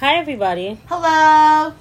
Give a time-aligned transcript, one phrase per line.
[0.00, 0.78] Hi everybody.
[0.88, 1.72] Hello.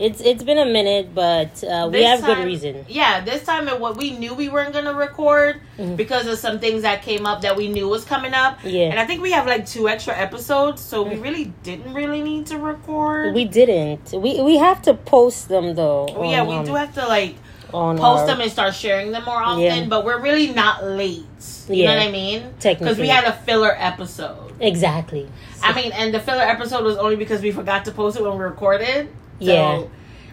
[0.00, 2.84] It's it's been a minute, but uh, we have good reason.
[2.88, 5.96] Yeah, this time it what we knew we weren't gonna record Mhm.
[5.96, 8.58] because of some things that came up that we knew was coming up.
[8.64, 8.86] Yeah.
[8.90, 12.46] And I think we have like two extra episodes, so we really didn't really need
[12.46, 13.34] to record.
[13.34, 14.12] We didn't.
[14.12, 16.08] We we have to post them though.
[16.16, 17.36] Oh, yeah, we um, do have to like
[17.74, 19.84] on post our- them and start sharing them more often, Yeah.
[19.86, 21.24] but we're really not late.
[21.68, 22.52] You know what I mean?
[22.62, 24.52] Because we had a filler episode.
[24.60, 25.28] exactly.
[25.62, 28.32] I mean, and the filler episode was only because we forgot to post it when
[28.32, 29.08] we recorded.
[29.40, 29.82] So Yeah.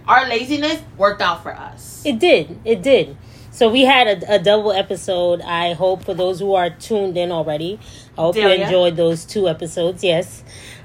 [0.08, 2.02] our laziness worked out for us.
[2.06, 2.60] It did.
[2.66, 3.16] It did.
[3.52, 5.42] So we had a, a double episode.
[5.42, 7.80] I hope for those who are tuned in already,
[8.18, 10.04] I hope you enjoyed those two episodes.
[10.04, 10.44] Yes.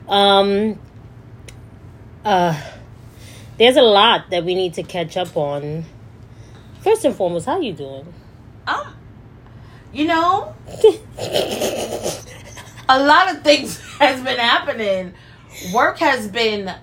[0.09, 0.79] Um.
[2.25, 2.59] Uh.
[3.59, 5.85] There's a lot that we need to catch up on.
[6.83, 8.13] First and foremost, how you doing?
[8.67, 8.97] Um,
[9.93, 10.53] you know,
[12.89, 15.15] a lot of things has been happening.
[15.73, 16.75] Work has been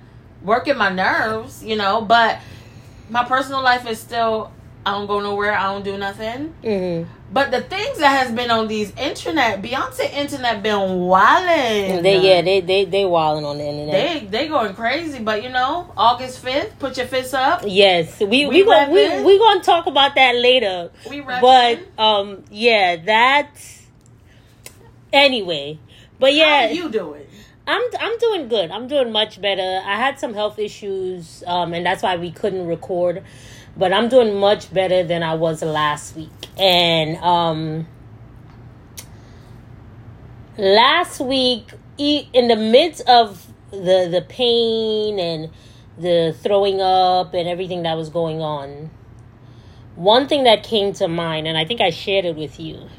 [0.42, 2.40] working my nerves, you know, but
[3.10, 4.54] my personal life is still.
[4.90, 5.54] I don't go nowhere.
[5.54, 6.54] I don't do nothing.
[6.64, 7.12] Mm-hmm.
[7.32, 12.02] But the things that has been on these internet, Beyonce internet been wilding.
[12.02, 13.94] They yeah they they they wilding on the internet.
[13.94, 17.62] They they going crazy, but you know, August fifth, put your fists up.
[17.68, 20.90] yes, we we We gonna we, we gonna talk about that later.
[21.08, 21.42] We reppin'.
[21.42, 23.86] But um yeah that's
[25.14, 25.78] anyway.
[26.18, 27.28] But yeah, How you doing?
[27.68, 28.72] I'm I'm doing good.
[28.72, 29.82] I'm doing much better.
[29.86, 33.24] I had some health issues, um, and that's why we couldn't record.
[33.80, 36.30] But I'm doing much better than I was last week.
[36.58, 37.88] And um,
[40.58, 45.50] last week, in the midst of the the pain and
[45.98, 48.90] the throwing up and everything that was going on,
[49.96, 52.90] one thing that came to mind, and I think I shared it with you.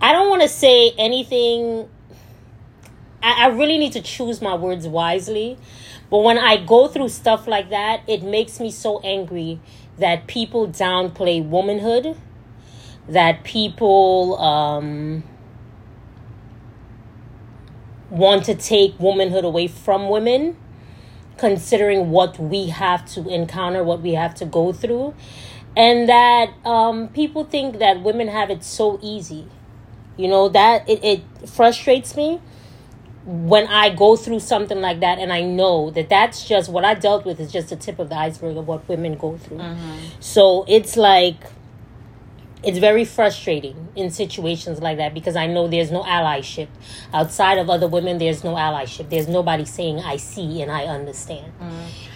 [0.00, 1.90] I don't want to say anything.
[3.22, 5.58] I, I really need to choose my words wisely.
[6.10, 9.60] But when I go through stuff like that, it makes me so angry
[9.98, 12.16] that people downplay womanhood,
[13.08, 15.24] that people um,
[18.10, 20.56] want to take womanhood away from women,
[21.38, 25.14] considering what we have to encounter, what we have to go through,
[25.76, 29.46] and that um, people think that women have it so easy.
[30.16, 32.40] You know, that it, it frustrates me
[33.26, 36.94] when I go through something like that and I know that that's just what I
[36.94, 39.60] dealt with is just the tip of the iceberg of what women go through.
[40.20, 41.36] So it's like,
[42.62, 46.68] it's very frustrating in situations like that because I know there's no allyship.
[47.12, 49.10] Outside of other women, there's no allyship.
[49.10, 51.52] There's nobody saying, I see and I understand.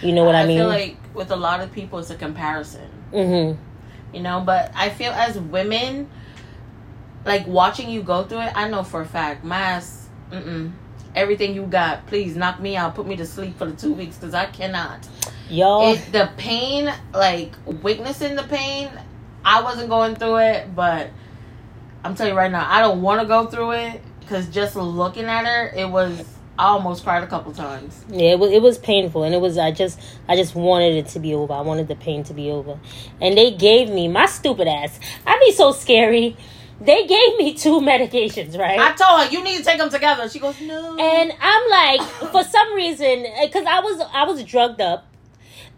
[0.01, 0.57] You know what I, I mean?
[0.59, 2.89] I feel like with a lot of people, it's a comparison.
[3.11, 3.61] mm-hmm.
[4.15, 6.09] you know but i feel as women
[7.25, 10.71] like watching you go through it i know for a fact my ass mm-mm,
[11.15, 14.17] everything you got please knock me out put me to sleep for the two weeks
[14.17, 15.07] because i cannot
[15.49, 18.89] Y'all, it the pain like witnessing the pain
[19.43, 21.09] i wasn't going through it but
[22.03, 25.25] i'm telling you right now i don't want to go through it because just looking
[25.25, 26.23] at her it was
[26.57, 29.57] i almost cried a couple times Yeah, it was it was painful, and it was
[29.57, 29.99] I just
[30.29, 31.53] I just wanted it to be over.
[31.53, 32.77] I wanted the pain to be over,
[33.19, 34.99] and they gave me my stupid ass.
[35.25, 36.37] I'd be so scary.
[36.81, 38.79] They gave me two medications, right?
[38.79, 42.01] i told her you need to take them together she goes no and I'm like,
[42.31, 45.05] for some reason, because I was I was drugged up,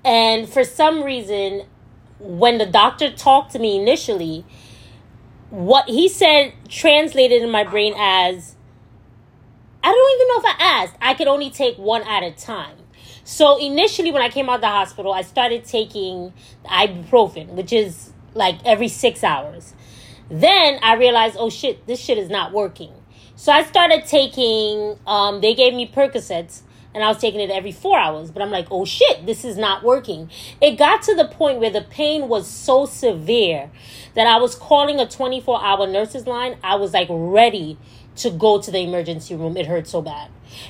[0.05, 1.63] and for some reason,
[2.19, 4.45] when the doctor talked to me initially,
[5.49, 8.55] what he said translated in my brain as,
[9.83, 10.95] I don't even know if I asked.
[11.01, 12.77] I could only take one at a time.
[13.23, 16.33] So initially, when I came out of the hospital, I started taking
[16.65, 19.73] ibuprofen, which is like every six hours.
[20.29, 22.91] Then I realized, oh shit, this shit is not working.
[23.35, 26.61] So I started taking, um, they gave me Percocets,
[26.93, 28.31] and I was taking it every four hours.
[28.31, 30.29] But I'm like, oh shit, this is not working.
[30.61, 33.71] It got to the point where the pain was so severe
[34.13, 36.57] that I was calling a 24 hour nurse's line.
[36.63, 37.77] I was like ready
[38.17, 39.57] to go to the emergency room.
[39.57, 40.29] It hurt so bad.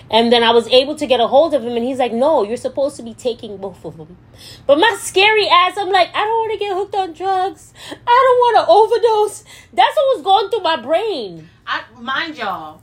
[0.10, 2.44] And then I was able to get a hold of him, and he's like, No,
[2.44, 4.18] you're supposed to be taking both of them.
[4.66, 7.74] But my scary ass, I'm like, I don't want to get hooked on drugs.
[7.92, 9.44] I don't want to overdose.
[9.74, 11.50] That's what was going through my brain.
[11.68, 12.82] I mind y'all,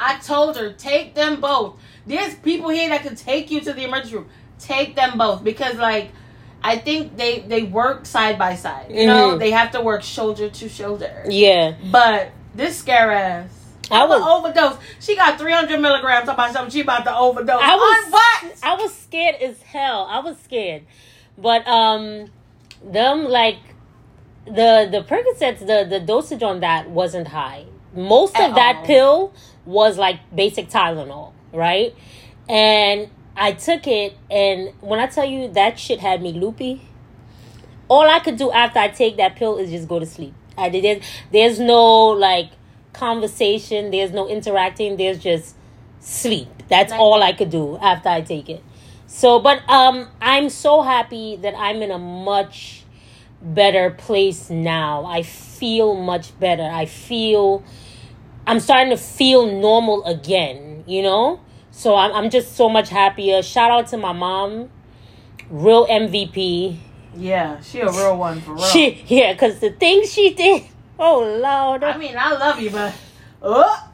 [0.00, 1.76] I told her take them both.
[2.06, 4.28] There's people here that can take you to the emergency room.
[4.58, 6.10] Take them both because like
[6.62, 8.90] I think they they work side by side.
[8.90, 9.38] You know, Mhm.
[9.38, 11.24] they have to work shoulder to shoulder.
[11.28, 11.74] Yeah.
[11.92, 13.57] But this scare ass.
[13.90, 14.78] I was- overdose.
[15.00, 16.70] She got 300 milligrams about something.
[16.72, 17.60] She about to overdose.
[17.62, 18.54] I was what?
[18.62, 20.06] I was scared as hell.
[20.10, 20.82] I was scared,
[21.36, 22.30] but um,
[22.84, 23.58] them like
[24.46, 27.64] the the Percocets, the the dosage on that wasn't high.
[27.94, 28.84] Most At of that all.
[28.84, 29.32] pill
[29.64, 31.94] was like basic Tylenol, right?
[32.48, 36.82] And I took it, and when I tell you that shit had me loopy,
[37.88, 40.34] all I could do after I take that pill is just go to sleep.
[40.56, 41.02] I did.
[41.32, 42.50] There's no like
[42.98, 43.90] conversation.
[43.90, 44.96] There's no interacting.
[44.96, 45.54] There's just
[46.00, 46.48] sleep.
[46.68, 48.62] That's Like- all I could do after I take it.
[49.06, 52.82] So, but um, I'm so happy that I'm in a much
[53.40, 55.04] better place now.
[55.06, 56.62] I feel much better.
[56.64, 57.62] I feel
[58.46, 61.40] I'm starting to feel normal again, you know?
[61.70, 63.42] So I'm I'm just so much happier.
[63.42, 64.68] Shout out to my mom.
[65.48, 66.76] Real MVP.
[67.16, 68.64] Yeah, she a real one for real.
[68.64, 70.62] She yeah, cuz the things she did.
[70.98, 71.84] Oh lord.
[71.84, 72.94] I mean, I love you, but
[73.42, 73.90] oh,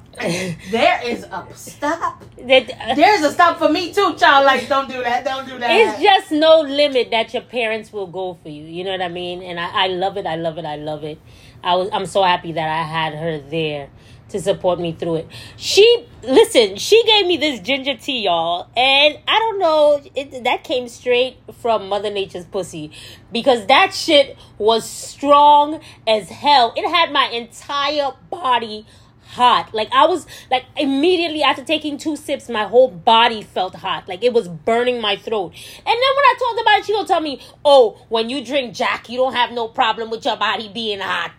[0.71, 2.23] there is a stop.
[2.39, 4.47] Uh, There's a stop for me too, child.
[4.47, 5.25] Like, don't do that.
[5.25, 5.71] Don't do that.
[5.71, 8.65] it's just no limit that your parents will go for you.
[8.65, 9.43] You know what I mean?
[9.43, 10.27] And I, I love it.
[10.27, 10.65] I love it.
[10.65, 11.19] I love it.
[11.63, 13.89] I was I'm so happy that I had her there
[14.31, 15.29] to support me through it.
[15.57, 20.65] She listen, she gave me this ginger tea, y'all, and I don't know, it, that
[20.65, 22.91] came straight from Mother Nature's pussy
[23.33, 26.73] because that shit was strong as hell.
[26.77, 28.87] It had my entire body
[29.35, 29.75] hot.
[29.75, 34.09] Like I was like immediately after taking two sips, my whole body felt hot.
[34.09, 35.53] Like it was burning my throat.
[35.53, 38.75] And then when I talked about it, she gonna tell me, "Oh, when you drink
[38.75, 41.33] Jack, you don't have no problem with your body being hot."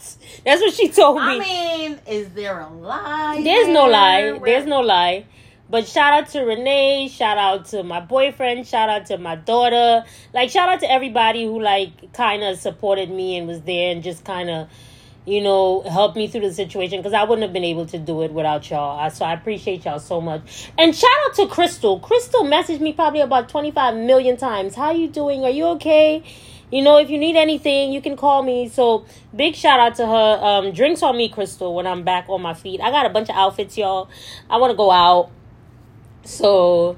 [0.45, 1.35] That's what she told me.
[1.35, 3.41] I mean, is there a lie?
[3.43, 4.21] There's no lie.
[4.21, 4.39] there?
[4.39, 5.25] There's no lie.
[5.67, 10.03] But shout out to Renee, shout out to my boyfriend, shout out to my daughter.
[10.31, 14.03] Like shout out to everybody who like kind of supported me and was there and
[14.03, 14.67] just kind of
[15.25, 18.21] you know, helped me through the situation because I wouldn't have been able to do
[18.21, 19.09] it without y'all.
[19.09, 20.69] So I appreciate y'all so much.
[20.77, 21.99] And shout out to Crystal.
[21.99, 24.75] Crystal messaged me probably about 25 million times.
[24.75, 25.43] How you doing?
[25.43, 26.23] Are you okay?
[26.71, 28.69] You know, if you need anything, you can call me.
[28.69, 29.05] So
[29.35, 30.39] big shout out to her.
[30.41, 32.79] Um, drinks on me, Crystal, when I'm back on my feet.
[32.79, 34.09] I got a bunch of outfits, y'all.
[34.49, 35.31] I want to go out.
[36.23, 36.97] So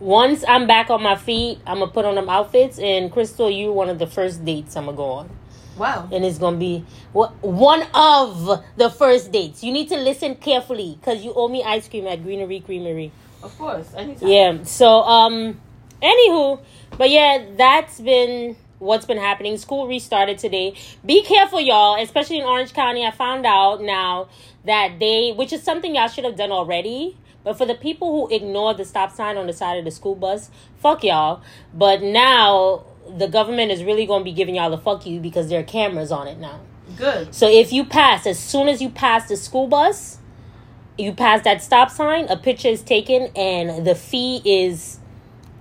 [0.00, 2.78] once I'm back on my feet, I'm gonna put on them outfits.
[2.80, 5.37] And Crystal, you're one of the first dates I'm gonna go on
[5.78, 6.08] Wow.
[6.12, 9.62] and it's gonna be wha- one of the first dates.
[9.62, 13.12] You need to listen carefully because you owe me ice cream at Greenery Creamery.
[13.42, 13.94] Of course.
[13.96, 14.28] Anytime.
[14.28, 14.62] Yeah.
[14.64, 15.60] So um,
[16.02, 16.60] anywho,
[16.96, 19.56] but yeah, that's been what's been happening.
[19.58, 20.74] School restarted today.
[21.04, 23.04] Be careful, y'all, especially in Orange County.
[23.04, 24.28] I found out now
[24.64, 27.16] that they, which is something y'all should have done already.
[27.44, 30.14] But for the people who ignore the stop sign on the side of the school
[30.14, 31.40] bus, fuck y'all.
[31.72, 32.84] But now
[33.16, 35.64] the government is really going to be giving y'all the fuck you because there are
[35.64, 36.60] cameras on it now.
[36.96, 37.34] Good.
[37.34, 40.18] So if you pass, as soon as you pass the school bus,
[40.96, 44.98] you pass that stop sign, a picture is taken, and the fee is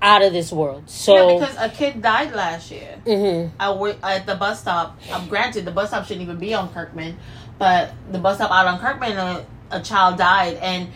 [0.01, 0.89] out of this world.
[0.89, 2.99] So, yeah, because a kid died last year.
[3.05, 3.51] mhm.
[3.59, 4.99] I wait at the bus stop.
[5.11, 7.17] Um, granted, the bus stop shouldn't even be on Kirkman,
[7.59, 10.89] but the bus stop out on Kirkman, a, a child died, and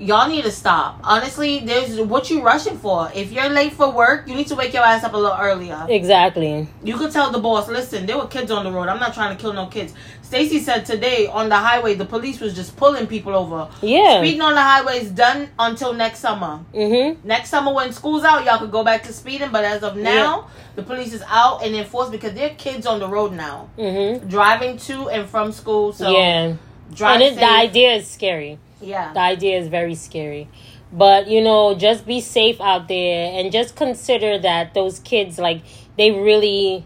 [0.00, 0.98] y'all need to stop.
[1.04, 3.10] Honestly, there's what you rushing for.
[3.14, 5.86] If you're late for work, you need to wake your ass up a little earlier.
[5.88, 6.66] exactly.
[6.82, 8.88] You could tell the boss, listen, there were kids on the road.
[8.88, 9.92] I'm not trying to kill no kids.
[10.22, 13.68] Stacy said today on the highway, the police was just pulling people over.
[13.82, 14.20] Yeah.
[14.20, 16.60] Speeding on the highway is done until next summer.
[16.72, 17.26] Mm-hmm.
[17.26, 19.50] Next summer when school's out, y'all could go back to speeding.
[19.50, 23.00] But as of now, the police is out and enforced because there are kids on
[23.00, 24.28] the road now, Mm-hmm.
[24.28, 25.92] driving to and from school.
[25.92, 26.54] So yeah.
[26.94, 28.58] drive And it, the idea is scary.
[28.80, 30.48] Yeah, The idea is very scary.
[30.92, 35.62] But, you know, just be safe out there and just consider that those kids, like,
[35.96, 36.84] they really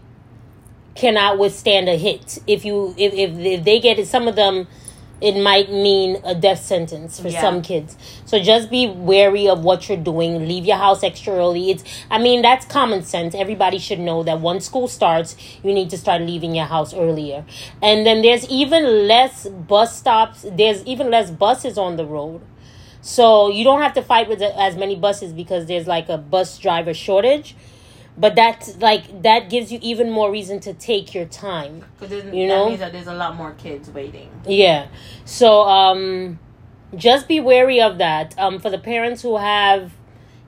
[0.93, 2.37] cannot withstand a hit.
[2.45, 4.67] If you, if, if, if they get it, some of them,
[5.21, 7.41] it might mean a death sentence for Yeah.
[7.41, 7.95] some kids.
[8.25, 10.47] So just be wary of what you're doing.
[10.47, 11.71] Leave your house extra early.
[11.71, 13.33] It's I mean, that's common sense.
[13.33, 17.45] Everybody should know that once school starts, you need to start leaving your house earlier.
[17.81, 20.45] And then there's even less bus stops.
[20.51, 22.41] There's even less buses on the road.
[23.01, 26.57] So you don't have to fight with as many buses because there's like a bus
[26.57, 27.55] driver shortage.
[28.17, 31.83] But that's like that gives you even more reason to take your time.
[31.99, 32.67] because you that know?
[32.69, 34.29] means that there's a lot more kids waiting.
[34.47, 34.87] Yeah.
[35.25, 36.39] So um
[36.95, 38.33] just be wary of that.
[38.37, 39.91] Um for the parents who have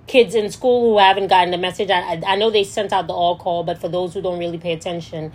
[0.07, 3.07] kids in school who haven't gotten the message, I I- I know they sent out
[3.07, 5.33] the all call, but for those who don't really pay attention,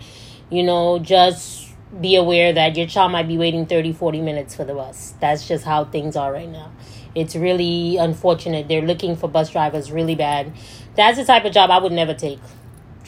[0.49, 1.69] you know, just
[2.01, 5.13] be aware that your child might be waiting 30 40 minutes for the bus.
[5.19, 6.71] That's just how things are right now.
[7.13, 8.67] It's really unfortunate.
[8.67, 10.51] They're looking for bus drivers really bad.
[10.95, 12.39] That's the type of job I would never take.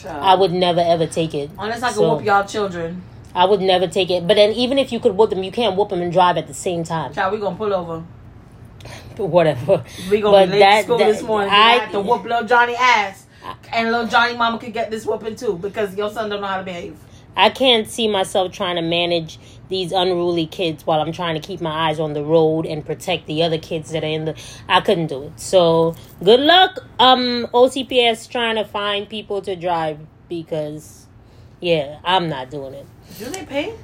[0.08, 1.50] I would never ever take it.
[1.58, 3.02] Unless I could So- whoop y'all children.
[3.34, 4.26] I would never take it.
[4.26, 6.46] But then even if you could whoop them, you can't whoop them and drive at
[6.46, 7.12] the same time.
[7.12, 8.02] Child, we gonna pull over.
[9.16, 9.84] Whatever.
[10.10, 11.50] We gonna But be late that- to school that- this morning.
[11.50, 13.26] I, I- have to whoop little Johnny ass,
[13.72, 16.58] and little Johnny mama could get this whooping too because your son don't know how
[16.58, 16.96] to behave.
[17.36, 21.60] I can't see myself trying to manage these unruly kids while I'm trying to keep
[21.60, 24.80] my eyes on the road and protect the other kids that are in the I
[24.80, 25.40] couldn't do it.
[25.40, 31.06] So good luck um OCPS trying to find people to drive because
[31.60, 32.86] yeah, I'm not doing it.
[33.18, 33.74] Do they pay?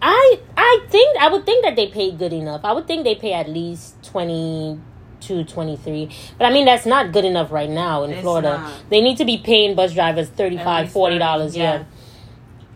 [0.00, 2.62] I I think I would think that they pay good enough.
[2.64, 6.08] I would think they pay at least 22 23.
[6.38, 8.58] But I mean that's not good enough right now in It's Florida.
[8.58, 8.90] not.
[8.90, 11.74] They need to be paying bus drivers 35 40 dollars, 30, yeah.
[11.78, 11.84] yeah.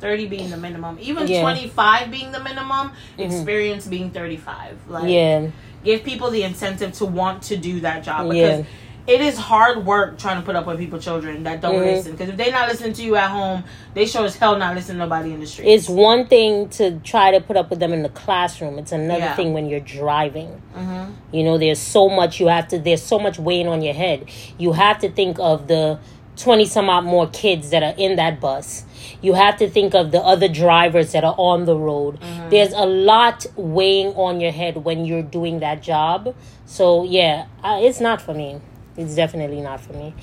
[0.01, 0.99] 30 being the minimum.
[1.01, 1.41] Even Yeah.
[1.41, 3.25] 25 being the minimum, Mhm.
[3.25, 4.77] experience being 35.
[4.89, 5.47] Like Yeah.
[5.85, 8.33] give people the incentive to want to do that job Yeah.
[8.59, 8.67] because
[9.07, 11.85] it is hard work trying to put up with people children that don't Mhm.
[11.85, 13.63] listen because if they not listening to you at home
[13.95, 16.99] they sure as hell not listening to nobody in the street It's one thing to
[17.05, 18.81] try to put up with them in the classroom.
[18.81, 19.37] It's another Yeah.
[19.37, 20.61] thing when you're driving.
[20.75, 22.79] hmm You know, there's so much you have to.
[22.81, 24.25] There's so much weighing on your head.
[24.59, 25.99] You have to think of the
[26.37, 28.85] twenty some odd more kids that are in that bus.
[29.23, 32.19] You have to think of the other drivers that are on the road.
[32.51, 36.35] There's a lot weighing on your head when you're doing that job.
[36.67, 38.61] So yeah, uh, it's not for me.
[38.97, 40.15] It's definitely not for me.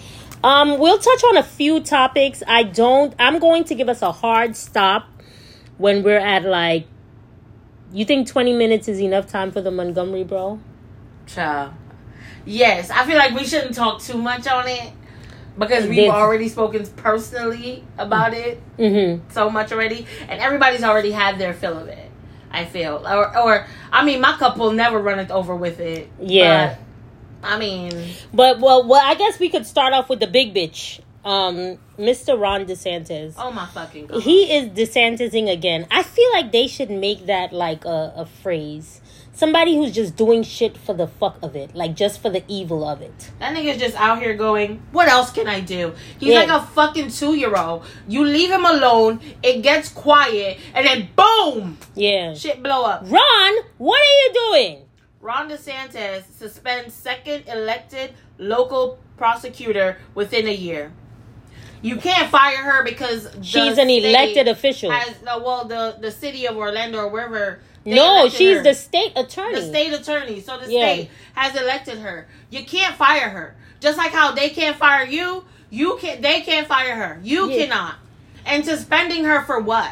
[0.43, 2.43] Um, we'll touch on a few topics.
[2.47, 3.13] I don't.
[3.17, 5.07] I'm going to give us a hard stop
[5.77, 6.87] when we're at like.
[7.93, 10.59] You think 20 minutes is enough time for the Montgomery, Brawl?
[11.27, 11.73] Child.
[12.45, 14.91] yes i feel like we shouldn't talk too much on it
[15.57, 19.29] because we've already spoken personally about it Mm-hmm.
[19.31, 22.09] so much already and everybody's already had their fill of it
[22.51, 26.75] i feel or, or i mean my will never run it over with it Yeah.
[27.41, 27.91] but, i mean
[28.33, 32.39] But well, well, I guess we could start off with the big bitch, um, Mr.
[32.39, 33.35] Ron DeSantis.
[33.37, 35.85] oh my fucking god He is DeSantising again.
[35.91, 39.01] I feel like they should make that like a, a phrase.
[39.35, 42.87] Somebody who's just doing shit for the fuck of it, like just for the evil
[42.87, 43.31] of it.
[43.39, 45.93] That nigga's just out here going, what else can I do?
[46.19, 46.41] He's Yeah.
[46.41, 47.83] like a fucking two year old.
[48.07, 51.79] You leave him alone, it gets quiet, and then boom!
[51.95, 52.35] Yeah.
[52.35, 53.01] Shit blow up.
[53.09, 54.85] Ron, what are you doing?
[55.19, 60.91] Ron DeSantis suspends second elected local prosecutor within a year.
[61.81, 64.91] You can't fire her because She's an elected official.
[64.91, 67.59] Has, well, the, the city of Orlando or wherever.
[67.85, 68.63] No, she's her.
[68.63, 69.55] the state attorney.
[69.55, 70.39] the state attorney.
[70.41, 70.93] So the Yeah.
[70.93, 72.27] state has elected her.
[72.49, 73.55] You can't fire her.
[73.79, 77.19] Just like how they can't fire you, you can they can't fire her.
[77.23, 77.65] You Yeah.
[77.65, 77.95] cannot.
[78.45, 79.91] And suspending her for what?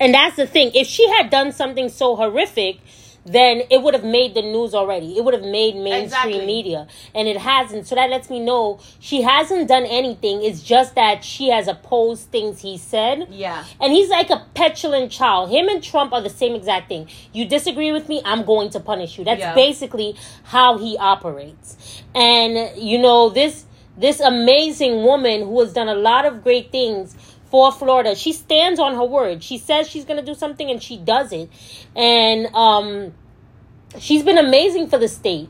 [0.00, 0.72] And that's the thing.
[0.74, 2.78] If she had done something so horrific,
[3.24, 5.16] then it would have made the news already.
[5.18, 6.46] It would have made mainstream Exactly.
[6.46, 6.86] media.
[7.14, 7.86] And it hasn't.
[7.86, 10.42] So that lets me know she hasn't done anything.
[10.42, 13.28] It's just that she has opposed things he said.
[13.30, 13.64] Yeah.
[13.80, 15.50] And he's like a petulant child.
[15.50, 17.08] Him and Trump are the same exact thing.
[17.32, 19.24] You disagree with me, I'm going to punish you.
[19.24, 19.54] That's Yeah.
[19.54, 22.02] basically how he operates.
[22.14, 23.64] And you know, this
[23.96, 27.16] this amazing woman who has done a lot of great things
[27.50, 28.14] for Florida.
[28.14, 29.42] She stands on her word.
[29.42, 31.50] She says she's going to do something and she does it.
[31.96, 33.14] And um
[33.98, 35.48] she's been amazing for the state.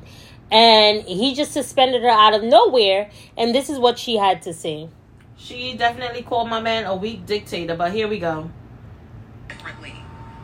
[0.50, 4.54] And he just suspended her out of nowhere and this is what she had to
[4.54, 4.88] say.
[5.36, 8.50] She definitely called my man a weak dictator, but here we go.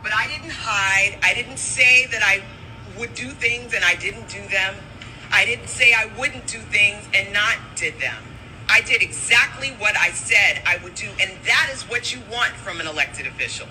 [0.03, 1.19] But I didn't hide.
[1.23, 2.43] I didn't say that I
[2.99, 4.75] would do things and I didn't do them.
[5.33, 8.23] I didn't say I wouldn't do things and not did them.
[8.69, 12.53] I did exactly what I said I would do, and that is what you want
[12.53, 13.67] from an elected official.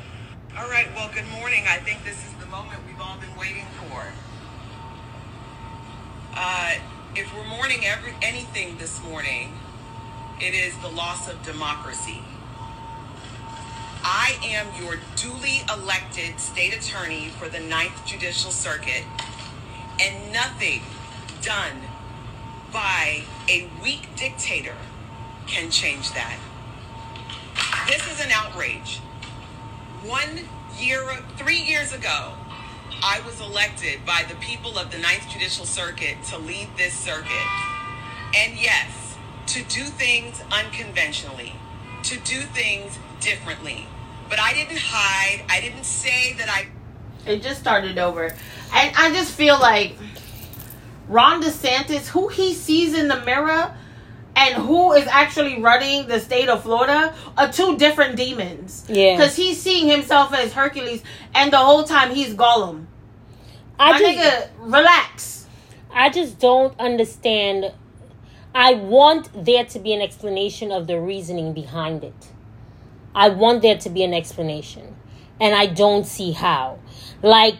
[0.57, 1.65] All right, well, good morning.
[1.67, 4.05] I think this is the moment we've all been waiting for.
[6.35, 6.75] Uh,
[7.15, 9.53] if we're mourning every, anything this morning,
[10.39, 12.21] it is the loss of democracy.
[14.03, 19.03] I am your duly elected state attorney for the Ninth Judicial Circuit,
[19.99, 20.81] and nothing
[21.41, 21.81] done
[22.73, 24.75] by a weak dictator
[25.47, 26.37] can change that.
[27.87, 28.97] This is an outrage.
[30.03, 30.41] One
[30.79, 32.33] year, three years ago,
[33.03, 37.47] I was elected by the people of the Ninth Judicial Circuit to lead this circuit.
[38.35, 41.53] And yes, to do things unconventionally,
[42.03, 43.85] to do things differently.
[44.29, 45.45] But I didn't hide.
[45.49, 46.67] I didn't say that I
[47.29, 48.25] It just started over.
[48.73, 49.95] And I just feel like
[51.07, 53.75] Ron DeSantis, who he sees in the mirror
[54.35, 58.85] and who is actually running the state of Florida are two different demons.
[58.89, 59.15] Yeah.
[59.15, 61.03] Because he's seeing himself as Hercules
[61.35, 62.85] and the whole time he's Gollum.
[63.79, 65.47] I My just, nigga, relax.
[65.91, 67.73] I just don't understand.
[68.55, 72.31] I want there to be an explanation of the reasoning behind it.
[73.15, 74.95] I want there to be an explanation.
[75.39, 76.79] And I don't see how.
[77.21, 77.57] Like,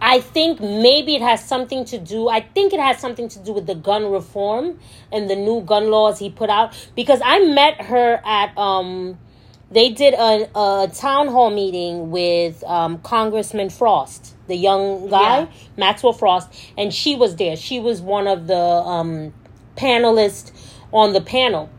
[0.00, 3.52] I think maybe it has something to do, I think it has something to do
[3.52, 4.78] with the gun reform
[5.12, 6.74] and the new gun laws he put out.
[6.96, 9.18] Because I met her at um
[9.70, 15.46] they did a, a town hall meeting with um, Congressman Frost, the young guy, Yeah.
[15.76, 17.56] Maxwell Frost, and she was there.
[17.56, 19.32] She was one of the um,
[19.76, 20.50] panelists
[20.92, 21.70] on the panel.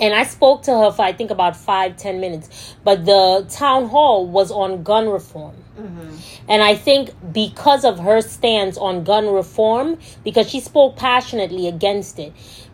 [0.00, 2.74] And I spoke to her for I think about five, ten minutes.
[2.82, 5.54] But the town hall was on gun reform.
[5.78, 6.16] Mm-hmm.
[6.48, 12.18] And I think because of her stance on gun reform, because she spoke passionately against
[12.18, 12.32] it,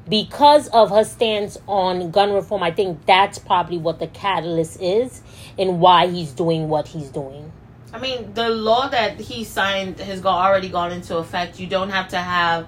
[0.09, 5.21] because of her stance on gun reform, I think that's probably what the catalyst is
[5.59, 7.53] and why he's doing what he's doing.
[7.93, 11.59] I mean, the law that he signed has already gone into effect.
[11.59, 12.67] You don't have to have,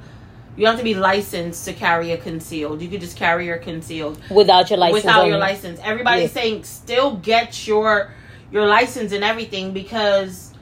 [0.59, 2.83] you don't have to be licensed to carry a concealed.
[2.83, 5.05] You could just carry your concealed Without your license.
[5.05, 5.81] without your license.
[5.85, 6.43] Everybody's Yeah.
[6.43, 8.11] saying still get your
[8.51, 10.53] your license and everything because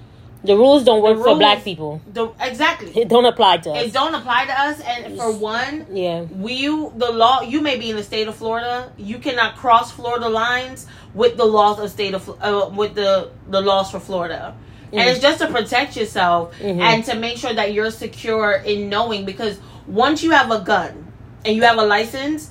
[0.44, 2.00] The rules don't work The for black rules- people.
[2.12, 3.86] the exactly It don't apply to us.
[3.86, 4.80] it don't apply to us.
[4.80, 6.22] And for one, yeah.
[6.46, 8.90] we the law you may be in the state of Florida.
[8.98, 13.60] You cannot cross Florida lines with the laws of state of uh, with the the
[13.62, 14.54] laws for Florida.
[14.92, 16.80] And it's just to protect yourself Mhm.
[16.80, 21.06] and to make sure that you're secure in knowing because once you have a gun
[21.44, 22.50] and you have a license,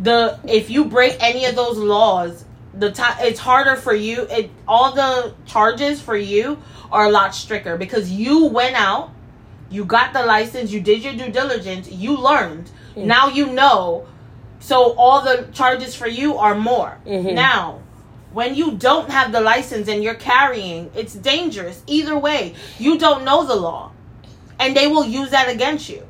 [0.00, 4.22] the if you break any of those laws, the time it's harder for you.
[4.30, 6.58] It all the charges for you
[6.90, 9.10] are a lot stricter because you went out,
[9.70, 12.70] you got the license, you did your due diligence, you learned.
[12.96, 14.06] Now you know.
[14.60, 16.98] So all the charges for you are more.
[17.06, 17.34] Mhm.
[17.34, 17.80] Now,
[18.32, 21.82] when you don't have the license and you're carrying, it's dangerous.
[21.86, 23.90] Either way, you don't know the law.
[24.58, 26.02] And they will use that against you.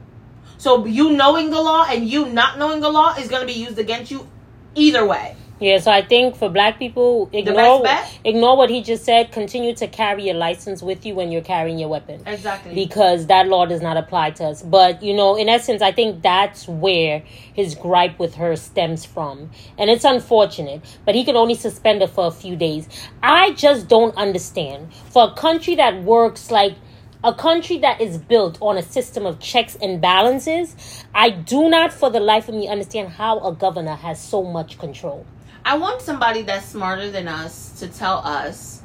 [0.64, 3.52] So you knowing the law and you not knowing the law is going to be
[3.52, 4.26] used against you
[4.74, 5.36] either way.
[5.60, 7.86] Yeah, so I think for black people, ignore
[8.24, 9.30] ignore what he just said.
[9.30, 12.22] Continue to carry your license with you when you're carrying your weapon.
[12.24, 12.74] Exactly.
[12.74, 14.62] because that law does not apply to us.
[14.62, 19.50] But you know, in essence, I think that's where his gripe with her stems from,
[19.76, 20.80] and it's unfortunate.
[21.04, 22.88] But he could only suspend her for a few days.
[23.22, 26.74] I just don't understand for a country that works like.
[27.24, 30.76] A country that is built on a system of checks and balances,
[31.14, 34.78] I do not for the life of me understand how a governor has so much
[34.78, 35.26] control.
[35.64, 38.82] I want somebody that's smarter than us to tell us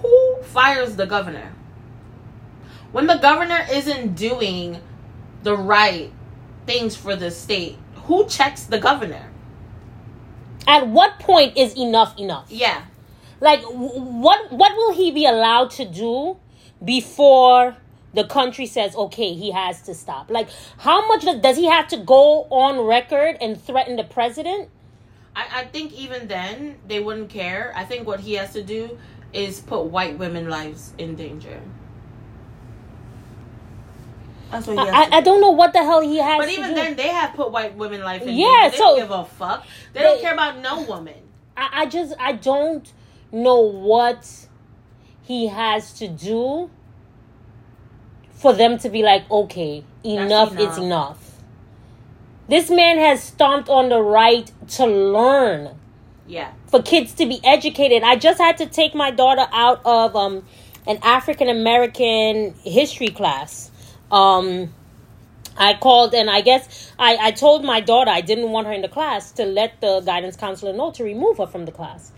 [0.00, 1.52] who fires the governor.
[2.92, 4.80] When the governor isn't doing
[5.42, 6.10] the right
[6.66, 9.30] things for the state, who checks the governor?
[10.66, 12.46] At what point is enough enough?
[12.50, 12.84] Yeah.
[13.40, 16.36] like what what will he be allowed to do
[16.84, 17.76] before
[18.14, 21.86] the country says okay he has to stop like how much does, does he have
[21.86, 24.68] to go on record and threaten the president
[25.36, 27.72] I, I think even then they wouldn't care.
[27.76, 28.98] I think what he has to do
[29.32, 31.60] is put white women lives in danger.
[34.50, 35.24] That's what he has I, to I do.
[35.26, 36.74] don't know what the hell he has But to even do.
[36.74, 38.70] then, they have put white women life in Yeah, danger.
[38.72, 39.66] They so- don't give a fuck.
[39.92, 41.14] They, don't care about no woman.
[41.56, 42.92] I, I just I don't
[43.30, 44.48] know what
[45.30, 46.68] he has to do
[48.32, 50.72] for them to be like, okay, enough, enough.
[50.72, 51.36] is enough.
[52.48, 55.76] This man has stomped on the right to learn.
[56.26, 56.52] Yeah.
[56.66, 58.02] for kids to be educated.
[58.02, 60.44] I just had to take my daughter out of um,
[60.86, 63.70] an African American history class.
[64.10, 64.72] Um,
[65.56, 68.82] I called and I guess I, I told my daughter I didn't want her in
[68.82, 72.12] the class to let the guidance counselor know to remove her from the class.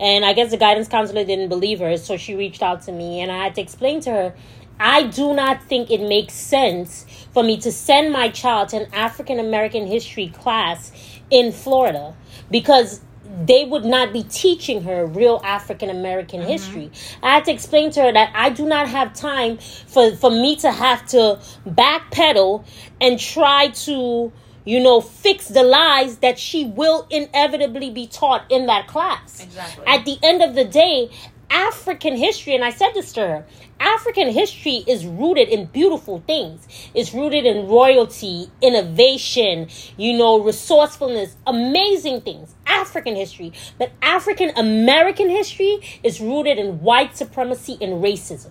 [0.00, 3.20] And I guess the guidance counselor didn't believe her, so she reached out to me
[3.20, 4.34] and I had to explain to her
[4.80, 8.94] I do not think it makes sense for me to send my child to an
[8.94, 10.92] African American history class
[11.30, 12.14] in Florida
[12.50, 13.00] because
[13.44, 16.50] they would not be teaching her real African American mm-hmm.
[16.50, 16.90] history.
[17.22, 20.56] I had to explain to her that I do not have time for, for me
[20.56, 22.64] to have to backpedal
[23.00, 24.32] and try to,
[24.68, 29.42] you know, fix the lies that she will inevitably be taught in that class.
[29.42, 29.82] Exactly.
[29.86, 31.10] At the end of the day,
[31.48, 33.46] African history, and I said this to her,
[33.80, 36.68] African history is rooted in beautiful things.
[36.92, 42.54] It's rooted in royalty, innovation, you know, resourcefulness, amazing things.
[42.66, 43.54] African history.
[43.78, 48.50] But African American history is rooted in white supremacy and racism.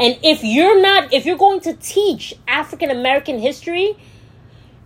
[0.00, 3.98] And if you're not, if you're going to teach African American history,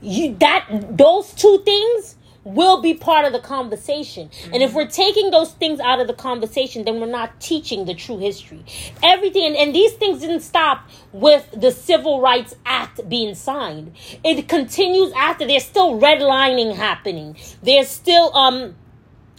[0.01, 4.31] you that those two things will be part of the conversation.
[4.53, 7.95] And if we're taking those things out of the conversation, then we're not teaching the
[7.95, 8.65] true history.
[9.03, 13.95] Everything and, and these things didn't stop with the Civil Rights Act being signed.
[14.25, 17.37] It continues after there's still redlining happening.
[17.63, 18.77] There's still um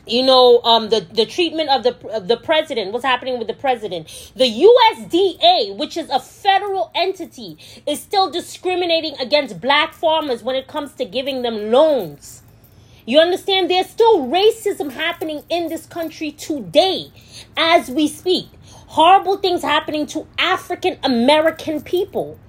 [0.10, 3.54] you know um the the treatment of the of the president what's happening with the
[3.54, 10.56] president the USDA which is a federal entity is still discriminating against black farmers when
[10.56, 12.42] it comes to giving them loans
[13.06, 13.70] You understand?
[13.70, 17.12] There's still racism happening in this country today
[17.58, 18.48] as we speak.
[18.88, 22.40] Horrible things happening to African American people.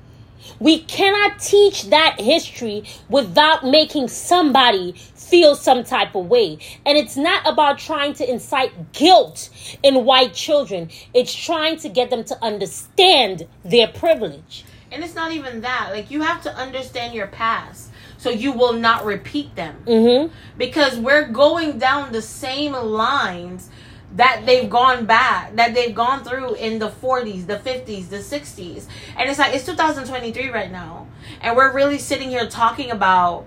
[0.58, 6.58] We cannot teach that history without making somebody feel some type of way.
[6.84, 9.48] And it's not about trying to incite guilt
[9.82, 14.64] in white children, it's trying to get them to understand their privilege.
[14.92, 15.90] And it's not even that.
[15.92, 19.82] Like you have to understand your past so you will not repeat them.
[19.86, 20.34] Mm-hmm.
[20.58, 23.70] Because we're going down the same lines
[24.16, 28.86] that they've gone back, that they've gone through in the 40s, the 50s, the 60s.
[29.16, 31.06] And it's like, it's 2023 right now.
[31.40, 33.46] And we're really sitting here talking about,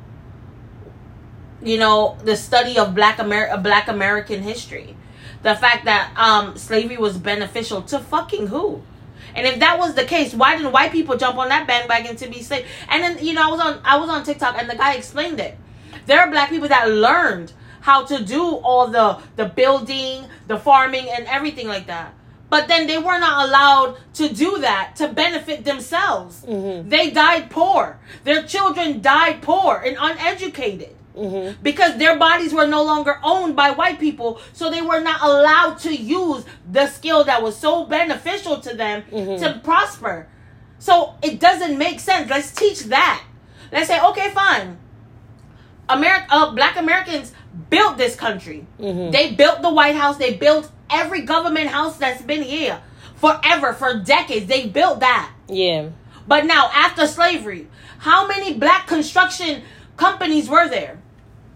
[1.62, 4.96] you know, the study of black, Amer- black American history.
[5.42, 8.82] The fact that um, slavery was beneficial to fucking who?
[9.36, 12.30] And if that was the case, why didn't white people jump on that bandwagon to
[12.30, 12.66] be slave?
[12.88, 15.40] And then you know, I was on I was on TikTok and the guy explained
[15.40, 15.58] it.
[16.06, 20.16] There are black people that learned how to do all the the building,
[20.48, 22.10] the farming, and everything like that.
[22.50, 26.34] But then they were not allowed to do that to benefit themselves.
[26.48, 26.90] Mhm.
[26.90, 27.84] They died poor.
[28.24, 31.62] Their children died poor and uneducated Mm-hmm.
[31.62, 35.76] because their bodies were no longer owned by white people, so they were not allowed
[35.86, 36.42] to use
[36.78, 39.38] the skill that was so beneficial to them Mhm.
[39.42, 40.18] to prosper.
[40.80, 42.26] So it doesn't make sense.
[42.36, 43.20] Let's teach that.
[43.72, 44.78] Let's say, okay, fine.
[45.90, 47.32] America, uh, black Americans
[47.70, 48.66] built this country.
[48.80, 49.12] Mhm.
[49.12, 50.18] They built the White House.
[50.18, 52.80] They built every government house that's been here
[53.16, 54.48] forever, for decades.
[54.48, 55.30] They built that.
[55.48, 55.88] Yeah.
[56.28, 57.68] But now, after slavery,
[58.00, 59.64] how many black construction
[59.98, 60.98] companies were there?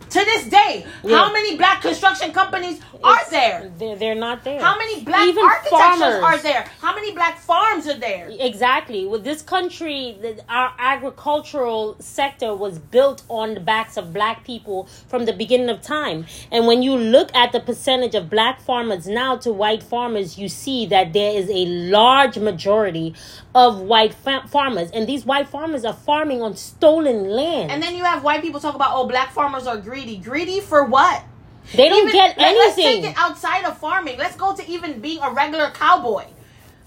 [0.09, 1.17] To this day, Yeah.
[1.17, 3.71] how many black construction companies are It's- there?
[3.77, 4.61] They're, they're not there.
[4.61, 6.23] How many black Even architectures farmers.
[6.23, 6.65] are there?
[6.81, 8.29] How many black farms are there?
[8.39, 9.05] Exactly.
[9.05, 14.87] With this country, the, our agricultural sector was built on the backs of black people
[15.09, 16.25] from the beginning of time.
[16.51, 20.47] And when you look at the percentage of black farmers now to white farmers, you
[20.47, 23.13] see that there is a large majority
[23.53, 24.89] of white fa- farmers.
[24.91, 27.71] And these white farmers are farming on stolen land.
[27.71, 29.96] And then you have white people talk about, oh, black farmers are greedy.
[29.97, 31.23] Greedy Greedy for what?
[31.73, 33.01] they don't Even- get let- Let's anything.
[33.01, 34.17] take it outside of farming.
[34.19, 36.25] Let's go to even being a regular cowboy.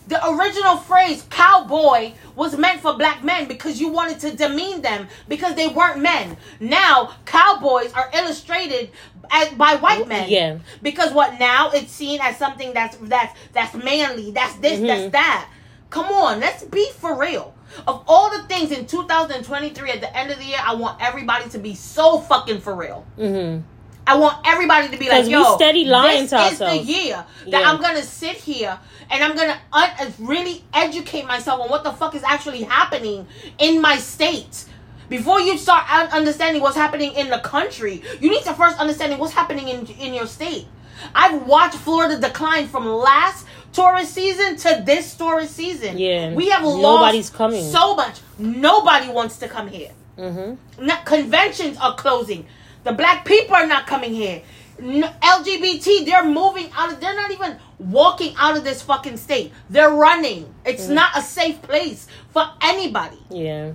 [0.06, 5.08] The original phrase cowboy was meant for black men because you wanted to demean them
[5.28, 6.36] because they weren't men.
[6.60, 8.90] Now, cowboys are illustrated
[9.30, 10.28] as, by white men.
[10.30, 10.58] Yeah.
[10.80, 14.86] Because what now it's seen as something that's that's that's manly, that's this, Mhm.
[14.86, 15.48] that's that.
[15.90, 17.52] Come on, let's be for real.
[17.86, 21.48] Of all the things in 2023 at the end of the year, I want everybody
[21.50, 23.04] to be so fucking for real.
[23.16, 23.58] hmm
[24.06, 27.60] I want everybody to be like, yo, steady lying this to is the year that
[27.60, 27.70] Yeah.
[27.70, 28.76] I'm gonna sit here
[29.10, 33.26] and I'm gonna un- really educate myself on what the fuck is actually happening
[33.58, 34.64] in my state.
[35.08, 39.18] Before you start un- understanding what's happening in the country, you need to first understanding
[39.18, 40.66] what's happening in in your state.
[41.14, 45.98] I've watched Florida decline from last tourist season to this tourist season.
[45.98, 46.34] Yeah.
[46.34, 47.64] we have Nobody's lost coming.
[47.64, 48.20] so much.
[48.38, 52.46] Nobody wants to come here hmm not conventions are closing.
[52.84, 54.42] The black people are not coming here.
[54.78, 57.00] N- LGBT, they're moving out of.
[57.00, 59.52] They're not even walking out of this fucking state.
[59.68, 60.54] They're running.
[60.64, 63.18] It's not a safe place for anybody.
[63.30, 63.72] Yeah.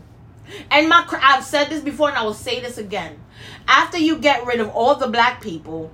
[0.71, 3.19] And my, I've said this before, and I will say this again.
[3.67, 5.91] After you get rid of all the black people,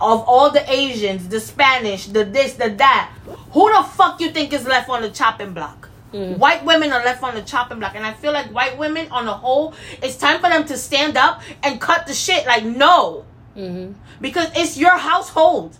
[0.00, 3.10] of all the Asians, the Spanish, the this, the that,
[3.52, 5.88] who the fuck you think is left on the chopping block?
[6.12, 6.38] Mhm.
[6.38, 9.26] White women are left on the chopping block, and I feel like white women, on
[9.26, 12.46] the whole, it's time for them to stand up and cut the shit.
[12.46, 15.76] Like no, hmm because it's your household.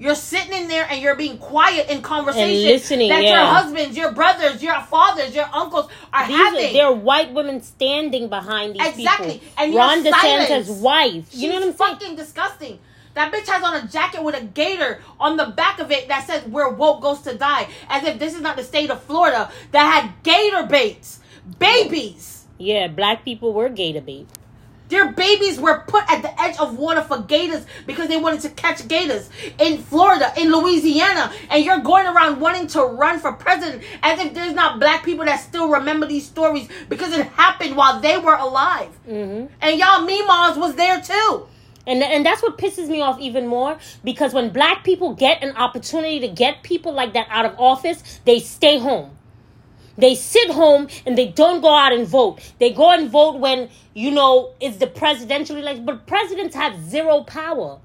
[0.00, 4.12] You're sitting in there and you're being quiet in conversation listening, that your husbands, your
[4.12, 6.70] brothers, your fathers, your uncles are These having.
[6.70, 9.32] are, there are white women standing behind these Exactly.
[9.40, 9.48] people.
[9.58, 11.32] And you're Ron DeSantis' wife.
[11.32, 11.90] She's You know what I'm saying?
[11.98, 12.78] fucking disgusting.
[13.18, 16.24] That bitch has on a jacket with a gator on the back of it that
[16.24, 19.50] says "Where woke goes to die," as if this is not the state of Florida
[19.72, 21.18] that had gator baits,
[21.58, 22.44] babies.
[22.58, 24.28] Yeah, black people were gator bait.
[24.88, 28.50] Their babies were put at the edge of water for gators because they wanted to
[28.50, 33.82] catch gators in Florida, in Louisiana, and you're going around wanting to run for president
[34.00, 37.98] as if there's not black people that still remember these stories because it happened while
[37.98, 38.94] they were alive.
[39.04, 41.48] hmm And y'all Meemaws was there too.
[41.88, 45.56] And and that's what pisses me off even more because when black people get an
[45.56, 49.16] opportunity to get people like that out of office, they stay home.
[49.96, 52.40] They sit home and they don't go out and vote.
[52.60, 57.24] They go and vote when you know it's the presidential election, but presidents have zero
[57.24, 57.80] power.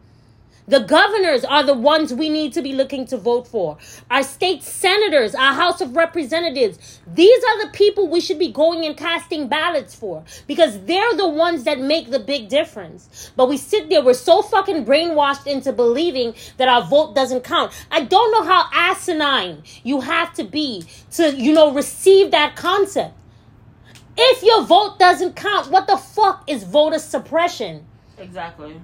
[0.66, 3.78] The governors are the ones we need to be looking to vote for.
[4.10, 8.86] Our state senators, our House of Representatives, these are the people we should be going
[8.86, 13.32] and casting ballots for because they're the ones that make the big difference.
[13.36, 17.74] But we sit there, we're so fucking brainwashed into believing that our vote doesn't count.
[17.92, 23.14] I don't know how asinine you have to be to, you know, receive that concept.
[24.16, 27.86] If your vote doesn't count, what the fuck is voter suppression?
[28.18, 28.80] Exactly.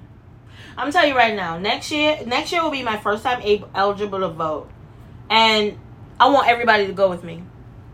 [0.79, 1.59] I'm telling you right now.
[1.59, 4.69] Next year, next year will be my first time able, eligible to vote,
[5.29, 5.77] and
[6.19, 7.43] I want everybody to go with me.